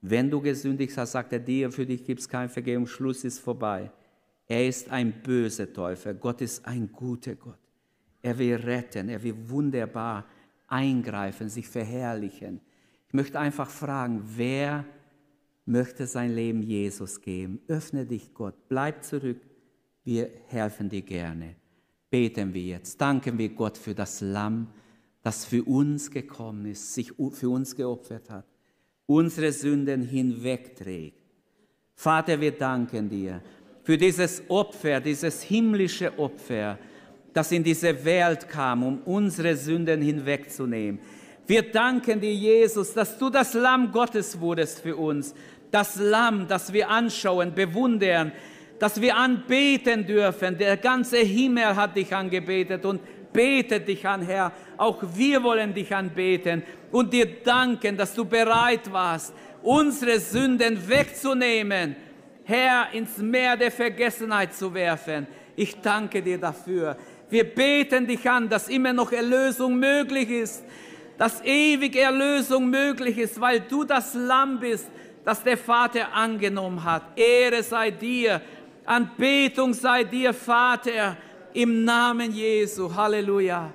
Wenn 0.00 0.28
du 0.28 0.40
gesündigt 0.40 0.96
hast, 0.98 1.12
sagt 1.12 1.32
er 1.32 1.38
dir, 1.38 1.70
für 1.70 1.86
dich 1.86 2.04
gibt 2.04 2.20
es 2.20 2.28
keine 2.28 2.48
Vergebung, 2.48 2.86
Schluss 2.86 3.22
ist 3.24 3.38
vorbei. 3.38 3.90
Er 4.46 4.66
ist 4.66 4.90
ein 4.90 5.12
böser 5.22 5.72
Teufel. 5.72 6.14
Gott 6.14 6.40
ist 6.40 6.66
ein 6.66 6.90
guter 6.92 7.34
Gott. 7.36 7.58
Er 8.20 8.36
will 8.36 8.56
retten, 8.56 9.08
er 9.08 9.22
will 9.22 9.36
wunderbar 9.48 10.26
eingreifen, 10.66 11.48
sich 11.48 11.68
verherrlichen. 11.68 12.60
Ich 13.06 13.14
möchte 13.14 13.38
einfach 13.38 13.70
fragen, 13.70 14.22
wer 14.36 14.84
möchte 15.64 16.06
sein 16.06 16.34
Leben 16.34 16.62
Jesus 16.62 17.20
geben? 17.20 17.60
Öffne 17.68 18.04
dich 18.04 18.34
Gott, 18.34 18.54
bleib 18.68 19.04
zurück, 19.04 19.40
wir 20.04 20.30
helfen 20.48 20.88
dir 20.88 21.02
gerne. 21.02 21.56
Beten 22.10 22.52
wir 22.54 22.62
jetzt, 22.62 23.00
danken 23.00 23.38
wir 23.38 23.48
Gott 23.48 23.76
für 23.76 23.94
das 23.94 24.20
Lamm, 24.20 24.68
das 25.22 25.44
für 25.44 25.64
uns 25.64 26.10
gekommen 26.10 26.66
ist, 26.66 26.94
sich 26.94 27.12
für 27.32 27.48
uns 27.48 27.74
geopfert 27.74 28.30
hat, 28.30 28.44
unsere 29.06 29.50
Sünden 29.50 30.02
hinwegträgt. 30.02 31.18
Vater, 31.94 32.40
wir 32.40 32.52
danken 32.52 33.08
dir 33.08 33.42
für 33.82 33.96
dieses 33.96 34.42
Opfer, 34.48 35.00
dieses 35.00 35.42
himmlische 35.42 36.16
Opfer, 36.18 36.78
das 37.32 37.50
in 37.50 37.64
diese 37.64 38.04
Welt 38.04 38.48
kam, 38.48 38.82
um 38.82 38.98
unsere 39.04 39.56
Sünden 39.56 40.00
hinwegzunehmen. 40.02 41.00
Wir 41.46 41.62
danken 41.70 42.20
dir, 42.20 42.34
Jesus, 42.34 42.94
dass 42.94 43.18
du 43.18 43.28
das 43.28 43.54
Lamm 43.54 43.92
Gottes 43.92 44.38
wurdest 44.40 44.80
für 44.80 44.96
uns. 44.96 45.34
Das 45.70 45.96
Lamm, 45.96 46.46
das 46.48 46.72
wir 46.72 46.88
anschauen, 46.88 47.54
bewundern, 47.54 48.32
dass 48.84 49.00
wir 49.00 49.16
anbeten 49.16 50.04
dürfen. 50.06 50.58
Der 50.58 50.76
ganze 50.76 51.16
Himmel 51.16 51.74
hat 51.74 51.96
dich 51.96 52.14
angebetet 52.14 52.84
und 52.84 53.00
betet 53.32 53.88
dich 53.88 54.06
an, 54.06 54.20
Herr. 54.20 54.52
Auch 54.76 55.02
wir 55.14 55.42
wollen 55.42 55.72
dich 55.72 55.94
anbeten 55.94 56.62
und 56.92 57.10
dir 57.10 57.42
danken, 57.42 57.96
dass 57.96 58.12
du 58.12 58.26
bereit 58.26 58.92
warst, 58.92 59.32
unsere 59.62 60.20
Sünden 60.20 60.86
wegzunehmen 60.86 61.96
Herr, 62.44 62.88
ins 62.92 63.16
Meer 63.16 63.56
der 63.56 63.72
Vergessenheit 63.72 64.52
zu 64.52 64.74
werfen. 64.74 65.28
Ich 65.56 65.80
danke 65.80 66.20
dir 66.20 66.36
dafür. 66.36 66.98
Wir 67.30 67.44
beten 67.44 68.06
dich 68.06 68.28
an, 68.28 68.50
dass 68.50 68.68
immer 68.68 68.92
noch 68.92 69.12
Erlösung 69.12 69.78
möglich 69.78 70.28
ist, 70.28 70.62
dass 71.16 71.42
ewige 71.42 72.00
Erlösung 72.00 72.68
möglich 72.68 73.16
ist, 73.16 73.40
weil 73.40 73.60
du 73.60 73.84
das 73.84 74.12
Lamm 74.12 74.60
bist, 74.60 74.90
das 75.24 75.42
der 75.42 75.56
Vater 75.56 76.12
angenommen 76.12 76.84
hat. 76.84 77.18
Ehre 77.18 77.62
sei 77.62 77.90
dir, 77.90 78.42
Anbetung 78.84 79.72
sei 79.72 80.04
dir, 80.04 80.32
Vater, 80.32 81.16
im 81.52 81.84
Namen 81.84 82.32
Jesu. 82.32 82.94
Halleluja. 82.94 83.72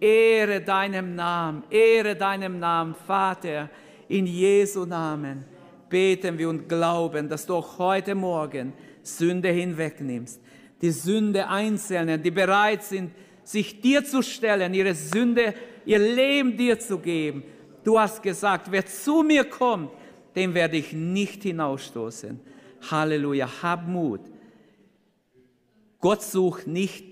Ehre 0.00 0.60
deinem 0.60 1.16
Namen, 1.16 1.64
ehre 1.70 2.14
deinem 2.14 2.60
Namen, 2.60 2.94
Vater, 2.94 3.68
in 4.08 4.26
Jesu 4.26 4.84
Namen 4.84 5.44
beten 5.88 6.38
wir 6.38 6.48
und 6.48 6.68
glauben, 6.68 7.28
dass 7.28 7.46
du 7.46 7.54
auch 7.54 7.78
heute 7.78 8.14
Morgen 8.14 8.72
Sünde 9.02 9.48
hinwegnimmst. 9.48 10.40
Die 10.80 10.90
Sünde 10.90 11.48
Einzelnen, 11.48 12.22
die 12.22 12.30
bereit 12.30 12.84
sind, 12.84 13.12
sich 13.42 13.80
dir 13.80 14.04
zu 14.04 14.22
stellen, 14.22 14.74
ihre 14.74 14.94
Sünde, 14.94 15.54
ihr 15.84 15.98
Leben 15.98 16.56
dir 16.56 16.78
zu 16.78 16.98
geben. 16.98 17.42
Du 17.82 17.98
hast 17.98 18.22
gesagt, 18.22 18.70
wer 18.70 18.84
zu 18.84 19.22
mir 19.22 19.44
kommt, 19.44 19.90
den 20.36 20.54
werde 20.54 20.76
ich 20.76 20.92
nicht 20.92 21.42
hinausstoßen. 21.42 22.38
Halleluja, 22.90 23.48
hab 23.62 23.88
Mut. 23.88 24.20
Gott 26.00 26.22
sucht 26.22 26.66
nicht 26.66 27.04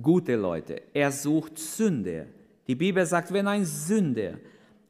gute 0.00 0.36
Leute, 0.36 0.82
er 0.92 1.10
sucht 1.10 1.58
Sünder. 1.58 2.26
Die 2.66 2.74
Bibel 2.74 3.06
sagt, 3.06 3.32
wenn 3.32 3.46
ein 3.46 3.64
Sünder 3.64 4.38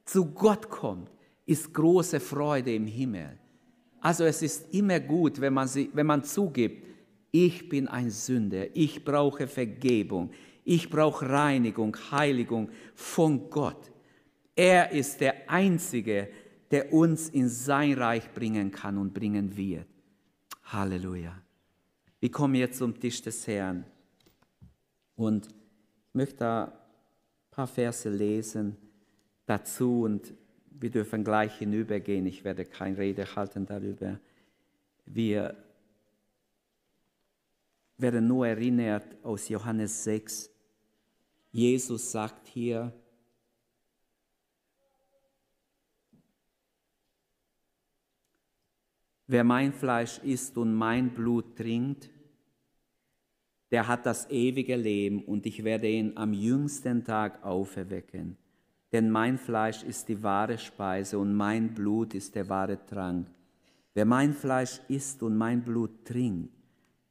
zu 0.05 0.27
Gott 0.27 0.69
kommt, 0.69 1.11
ist 1.45 1.73
große 1.73 2.19
Freude 2.19 2.75
im 2.75 2.87
Himmel. 2.87 3.39
Also 4.01 4.25
es 4.25 4.43
ist 4.43 4.75
immer 4.75 5.01
gut, 5.01 5.41
wenn 5.41 5.55
man, 5.55 5.69
sie, 5.69 5.91
wenn 5.93 6.07
man 6.07 6.25
zugibt, 6.25 6.85
ich 7.31 7.69
bin 7.69 7.87
ein 7.87 8.11
Sünder, 8.11 8.75
ich 8.75 9.05
brauche 9.05 9.47
Vergebung, 9.47 10.31
ich 10.65 10.91
brauche 10.91 11.29
Reinigung, 11.29 11.97
Heiligung 12.11 12.71
von 12.95 13.51
Gott. 13.51 13.93
Er 14.55 14.91
ist 14.91 15.21
der 15.21 15.51
Einzige, 15.51 16.29
der 16.71 16.93
uns 16.93 17.29
in 17.29 17.49
sein 17.49 17.93
Reich 17.93 18.33
bringen 18.33 18.71
kann 18.71 18.99
und 18.99 19.13
bringen 19.13 19.57
wird. 19.57 19.87
Halleluja. 20.65 21.46
Wir 22.21 22.31
kommen 22.31 22.55
jetzt 22.55 22.79
zum 22.79 22.99
Tisch 22.99 23.21
des 23.23 23.47
Herrn. 23.47 23.85
Und 25.17 25.49
ich 25.49 26.15
möchte 26.15 26.37
da 26.37 26.65
ein 26.65 27.51
paar 27.51 27.67
Verse 27.67 28.09
lesen 28.09 28.77
dazu 29.47 30.03
und 30.03 30.35
wir 30.71 30.91
dürfen 30.91 31.25
gleich 31.25 31.57
hinübergehen. 31.59 32.27
Ich 32.27 32.45
werde 32.45 32.65
keine 32.65 32.99
Rede 32.99 33.35
halten 33.35 33.67
darüber. 33.67 34.19
Wir 35.07 35.57
werden 37.99 38.27
nur 38.27 38.47
erinnert 38.47 39.17
aus 39.23 39.49
Johannes 39.49 40.05
6. 40.05 40.51
Jesus 41.53 42.13
sagt 42.13 42.47
hier, 42.49 42.93
wer 49.27 49.45
mein 49.45 49.73
Fleisch 49.73 50.19
isst 50.19 50.57
und 50.57 50.75
mein 50.75 51.11
Blut 51.11 51.57
trinkt, 51.57 52.11
der 53.71 53.89
hat 53.89 54.07
das 54.07 54.31
ewige 54.31 54.77
Leben 54.77 55.25
und 55.25 55.45
ich 55.47 55.65
werde 55.65 55.89
ihn 55.89 56.13
am 56.17 56.33
jüngsten 56.33 57.05
Tag 57.05 57.45
auferwecken. 57.45 58.37
Denn 58.93 59.11
mein 59.11 59.39
Fleisch 59.39 59.83
ist 59.83 60.09
die 60.09 60.23
wahre 60.23 60.57
Speise 60.57 61.19
und 61.19 61.35
mein 61.35 61.75
Blut 61.75 62.15
ist 62.15 62.35
der 62.37 62.49
wahre 62.49 62.85
Trank. 62.87 63.27
Wer 63.95 64.05
mein 64.05 64.33
Fleisch 64.33 64.81
isst 64.89 65.23
und 65.23 65.37
mein 65.37 65.65
Blut 65.65 66.05
trinkt, 66.05 66.51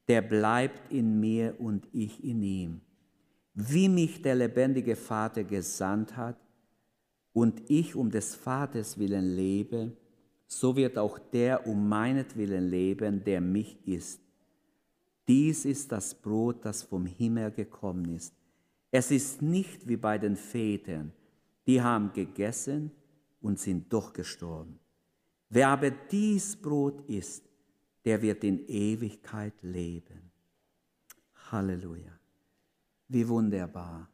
der 0.08 0.22
bleibt 0.22 0.92
in 0.94 1.20
mir 1.20 1.56
und 1.60 1.88
ich 1.92 2.24
in 2.24 2.42
ihm. 2.42 2.82
Wie 3.54 3.90
mich 3.90 4.22
der 4.22 4.36
lebendige 4.36 4.96
Vater 4.96 5.44
gesandt 5.44 6.16
hat 6.16 6.38
und 7.34 7.70
ich 7.70 7.96
um 7.96 8.10
des 8.12 8.36
Vaters 8.36 8.98
willen 8.98 9.36
lebe, 9.36 9.92
so 10.48 10.76
wird 10.76 10.98
auch 10.98 11.18
der 11.18 11.68
um 11.68 11.90
meinetwillen 11.90 12.70
leben, 12.70 13.24
der 13.24 13.42
mich 13.42 13.78
isst. 13.88 14.22
Dies 15.28 15.66
ist 15.66 15.92
das 15.92 16.14
Brot, 16.14 16.64
das 16.66 16.84
vom 16.84 17.06
Himmel 17.06 17.52
gekommen 17.52 18.16
ist. 18.16 18.34
Es 18.92 19.12
ist 19.12 19.42
nicht 19.42 19.88
wie 19.88 19.98
bei 19.98 20.18
den 20.18 20.36
Vätern, 20.36 21.12
die 21.66 21.82
haben 21.82 22.14
gegessen 22.14 22.92
und 23.42 23.60
sind 23.60 23.92
doch 23.92 24.14
gestorben. 24.14 24.80
Wer 25.50 25.70
aber 25.70 25.92
dies 25.92 26.56
Brot 26.56 27.02
isst, 27.10 27.44
der 28.04 28.22
wird 28.22 28.44
in 28.44 28.68
Ewigkeit 28.68 29.54
leben. 29.64 30.32
Halleluja. 31.52 32.12
Wie 33.08 33.28
wunderbar. 33.28 34.10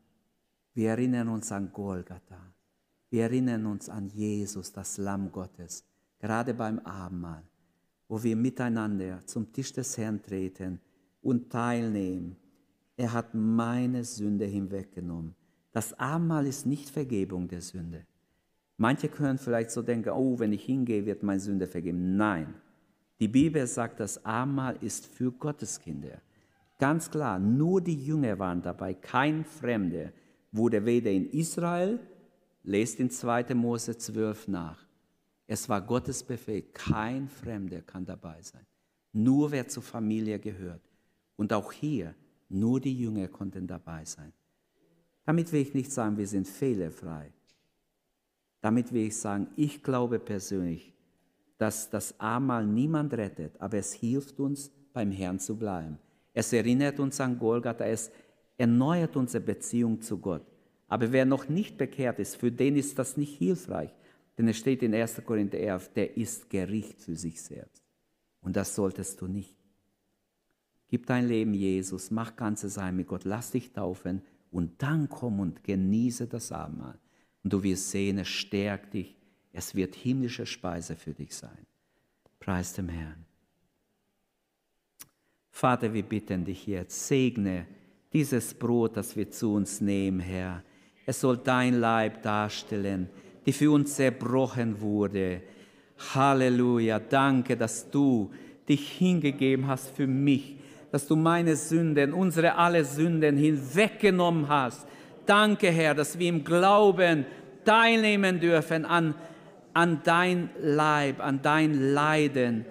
Wir 0.74 0.92
erinnern 0.92 1.28
uns 1.28 1.52
an 1.52 1.72
Golgatha. 1.72 2.54
Wir 3.10 3.24
erinnern 3.24 3.66
uns 3.66 3.90
an 3.90 4.08
Jesus, 4.08 4.72
das 4.72 4.98
Lamm 4.98 5.32
Gottes, 5.32 5.86
gerade 6.22 6.54
beim 6.54 6.80
Abendmahl, 6.80 7.44
wo 8.08 8.22
wir 8.22 8.36
miteinander 8.36 9.26
zum 9.26 9.52
Tisch 9.52 9.74
des 9.74 9.98
Herrn 9.98 10.22
treten 10.22 10.80
und 11.22 11.52
teilnehmen. 11.52 12.38
Er 12.96 13.12
hat 13.12 13.34
meine 13.34 14.04
Sünde 14.04 14.46
hinweggenommen. 14.46 15.36
Das 15.72 15.98
Abendmahl 16.00 16.46
ist 16.46 16.66
nicht 16.66 16.90
Vergebung 16.90 17.48
der 17.48 17.62
Sünde. 17.62 18.06
Manche 18.78 19.10
können 19.10 19.38
vielleicht 19.38 19.72
so 19.72 19.82
denken, 19.82 20.10
oh, 20.10 20.38
wenn 20.40 20.54
ich 20.54 20.64
hingehe, 20.64 21.06
wird 21.06 21.24
meine 21.24 21.40
Sünde 21.40 21.68
vergeben. 21.68 22.16
Nein, 22.18 22.54
die 23.20 23.28
Bibel 23.28 23.66
sagt, 23.66 24.00
das 24.00 24.24
Abendmahl 24.24 24.78
ist 24.82 25.06
für 25.06 25.32
Gotteskinder. 25.32 26.22
Ganz 26.78 27.10
klar, 27.10 27.40
nur 27.40 27.82
die 27.82 28.06
Jünger 28.06 28.38
waren 28.40 28.62
dabei, 28.62 28.94
kein 28.94 29.46
Fremder 29.46 30.12
wurde 30.52 30.84
weder 30.86 31.12
in 31.12 31.30
Israel, 31.30 32.00
lest 32.64 33.00
in 33.00 33.10
2. 33.10 33.56
Mose 33.56 33.98
12 33.98 34.48
nach. 34.48 34.91
Es 35.54 35.68
war 35.68 35.82
Gottes 35.82 36.24
Befehl, 36.24 36.62
kein 36.74 37.28
Fremder 37.28 37.82
kann 37.82 38.06
dabei 38.06 38.42
sein. 38.42 38.66
Nur 39.12 39.52
wer 39.52 39.68
zur 39.68 39.84
Familie 39.84 40.40
gehört. 40.40 40.80
Und 41.36 41.52
auch 41.52 41.74
hier, 41.74 42.16
nur 42.48 42.80
die 42.80 42.98
Jünger 42.98 43.28
konnten 43.28 43.68
dabei 43.68 44.06
sein. 44.06 44.32
Damit 45.26 45.52
will 45.52 45.60
ich 45.60 45.74
nicht 45.74 45.92
sagen, 45.92 46.16
wir 46.16 46.26
sind 46.26 46.48
fehlerfrei. 46.48 47.34
Damit 48.62 48.94
will 48.94 49.08
ich 49.08 49.18
sagen, 49.18 49.48
ich 49.58 49.84
glaube 49.84 50.20
persönlich, 50.20 50.94
dass 51.58 51.90
das 51.90 52.18
Abendmahl 52.18 52.66
niemand 52.66 53.14
rettet, 53.14 53.60
aber 53.60 53.78
es 53.78 53.92
hilft 53.92 54.40
uns, 54.40 54.72
beim 54.94 55.12
Herrn 55.12 55.38
zu 55.38 55.58
bleiben. 55.58 55.98
Es 56.34 56.54
erinnert 56.54 56.98
uns 56.98 57.20
an 57.20 57.38
Golgatha, 57.38 57.84
es 57.84 58.10
erneuert 58.58 59.18
unsere 59.18 59.44
Beziehung 59.44 60.00
zu 60.00 60.18
Gott. 60.18 60.46
Aber 60.88 61.12
wer 61.12 61.26
noch 61.26 61.50
nicht 61.50 61.78
bekehrt 61.78 62.20
ist, 62.20 62.38
für 62.38 62.54
den 62.54 62.78
ist 62.78 62.98
das 62.98 63.18
nicht 63.18 63.38
hilfreich. 63.38 63.94
Denn 64.42 64.48
es 64.48 64.58
steht 64.58 64.82
in 64.82 64.96
1. 64.96 65.22
Korinther 65.24 65.60
11, 65.60 65.94
der 65.94 66.18
ist 66.18 66.50
Gericht 66.50 67.00
für 67.00 67.16
sich 67.16 67.40
selbst. 67.40 67.84
Und 68.42 68.56
das 68.56 68.74
solltest 68.74 69.22
du 69.22 69.28
nicht. 69.28 69.56
Gib 70.88 71.06
dein 71.06 71.28
Leben 71.28 71.54
Jesus, 71.54 72.10
mach 72.10 72.36
ganze 72.36 72.68
sein 72.68 72.96
mit 72.96 73.06
Gott, 73.06 73.24
lass 73.24 73.52
dich 73.52 73.72
taufen 73.72 74.24
und 74.50 74.82
dann 74.82 75.08
komm 75.10 75.42
und 75.42 75.64
genieße 75.64 76.26
das 76.26 76.52
Abendmahl. 76.52 76.98
Und 77.44 77.54
du 77.54 77.62
wirst 77.62 77.92
sehen, 77.92 78.18
es 78.18 78.30
stärkt 78.30 78.96
dich. 78.96 79.16
Es 79.54 79.76
wird 79.76 79.94
himmlische 79.94 80.48
Speise 80.48 80.96
für 80.96 81.14
dich 81.14 81.36
sein. 81.36 81.68
Preis 82.40 82.74
dem 82.74 82.90
Herrn. 82.90 83.24
Vater, 85.52 85.94
wir 85.94 86.02
bitten 86.02 86.46
dich 86.46 86.66
jetzt, 86.66 87.08
segne 87.08 87.68
dieses 88.12 88.56
Brot, 88.56 88.98
das 88.98 89.16
wir 89.16 89.30
zu 89.30 89.54
uns 89.54 89.82
nehmen, 89.82 90.20
Herr. 90.20 90.64
Es 91.06 91.22
soll 91.22 91.38
dein 91.38 91.80
Leib 91.80 92.24
darstellen, 92.24 93.08
die 93.46 93.54
für 93.54 93.72
uns 93.72 93.96
zerbrochen 93.96 94.80
wurde. 94.80 95.42
Halleluja, 96.14 97.00
danke, 97.00 97.56
dass 97.56 97.90
du 97.90 98.32
dich 98.68 98.92
hingegeben 98.94 99.68
hast 99.68 99.96
für 99.96 100.08
mich, 100.08 100.58
dass 100.92 101.08
du 101.08 101.16
meine 101.16 101.56
Sünden, 101.56 102.14
unsere 102.14 102.56
alle 102.56 102.84
Sünden 102.84 103.38
hinweggenommen 103.38 104.48
hast. 104.48 104.88
Danke, 105.26 105.70
Herr, 105.70 105.94
dass 105.94 106.18
wir 106.18 106.30
im 106.30 106.44
Glauben 106.44 107.26
teilnehmen 107.64 108.40
dürfen 108.40 108.86
an, 108.86 109.16
an 109.74 110.02
dein 110.04 110.50
Leib, 110.60 111.20
an 111.24 111.42
dein 111.42 111.94
Leiden, 111.94 112.66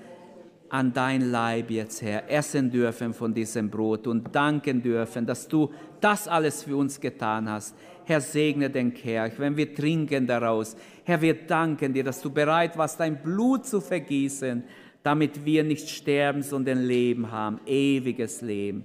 an 0.70 0.92
dein 0.92 1.30
Leib 1.30 1.70
jetzt, 1.70 2.00
Herr, 2.00 2.30
essen 2.30 2.70
dürfen 2.70 3.12
von 3.12 3.34
diesem 3.34 3.68
Brot 3.68 4.06
und 4.06 4.34
danken 4.34 4.82
dürfen, 4.82 5.26
dass 5.26 5.46
du 5.46 5.70
das 6.00 6.26
alles 6.26 6.62
für 6.62 6.76
uns 6.76 7.00
getan 7.00 7.50
hast. 7.50 7.74
Herr, 8.04 8.20
segne 8.20 8.70
den 8.70 8.94
Kerch, 8.94 9.38
wenn 9.38 9.56
wir 9.56 9.74
trinken 9.74 10.26
daraus. 10.26 10.76
Herr, 11.04 11.20
wir 11.20 11.34
danken 11.34 11.92
dir, 11.92 12.04
dass 12.04 12.22
du 12.22 12.30
bereit 12.30 12.78
warst, 12.78 12.98
dein 12.98 13.22
Blut 13.22 13.66
zu 13.66 13.80
vergießen 13.80 14.64
damit 15.02 15.44
wir 15.44 15.64
nicht 15.64 15.88
sterben, 15.88 16.42
sondern 16.42 16.82
Leben 16.82 17.30
haben, 17.30 17.60
ewiges 17.66 18.42
Leben. 18.42 18.84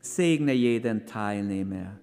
Segne 0.00 0.52
jeden 0.52 1.06
Teilnehmer. 1.06 1.98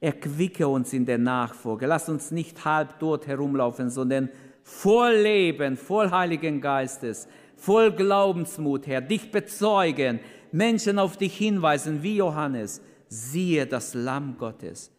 Erquicke 0.00 0.66
uns 0.66 0.92
in 0.92 1.04
der 1.04 1.18
Nachfolge. 1.18 1.86
Lass 1.86 2.08
uns 2.08 2.30
nicht 2.30 2.64
halb 2.64 2.98
tot 2.98 3.26
herumlaufen, 3.26 3.90
sondern 3.90 4.30
voll 4.62 5.14
Leben, 5.14 5.76
voll 5.76 6.10
Heiligen 6.10 6.60
Geistes, 6.60 7.28
voll 7.56 7.90
Glaubensmut, 7.92 8.86
Herr, 8.86 9.00
dich 9.00 9.30
bezeugen, 9.30 10.20
Menschen 10.52 10.98
auf 10.98 11.16
dich 11.16 11.36
hinweisen, 11.36 12.02
wie 12.02 12.16
Johannes. 12.16 12.80
Siehe 13.08 13.66
das 13.66 13.94
Lamm 13.94 14.36
Gottes. 14.38 14.90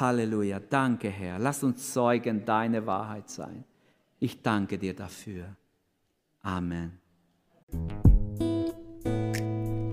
Halleluja. 0.00 0.60
Danke, 0.60 1.08
Herr. 1.08 1.38
Lass 1.38 1.62
uns 1.62 1.92
Zeugen 1.92 2.44
deine 2.44 2.86
Wahrheit 2.86 3.28
sein. 3.28 3.64
Ich 4.18 4.42
danke 4.42 4.78
dir 4.78 4.94
dafür. 4.94 5.56
Amen. 6.42 6.98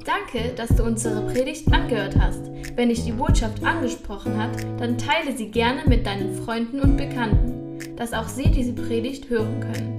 Danke, 0.06 0.54
dass 0.56 0.76
du 0.76 0.84
unsere 0.84 1.26
Predigt 1.32 1.72
angehört 1.72 2.16
hast. 2.18 2.46
Wenn 2.76 2.90
dich 2.90 3.04
die 3.04 3.12
Botschaft 3.12 3.64
angesprochen 3.64 4.38
hat, 4.38 4.64
dann 4.80 4.98
teile 4.98 5.36
sie 5.36 5.50
gerne 5.50 5.84
mit 5.88 6.06
deinen 6.06 6.34
Freunden 6.44 6.80
und 6.80 6.98
Bekannten, 6.98 7.96
dass 7.96 8.14
auch 8.14 8.28
sie 8.28 8.50
diese 8.52 8.74
Predigt 8.74 9.30
hören 9.30 9.60
können. 9.60 9.99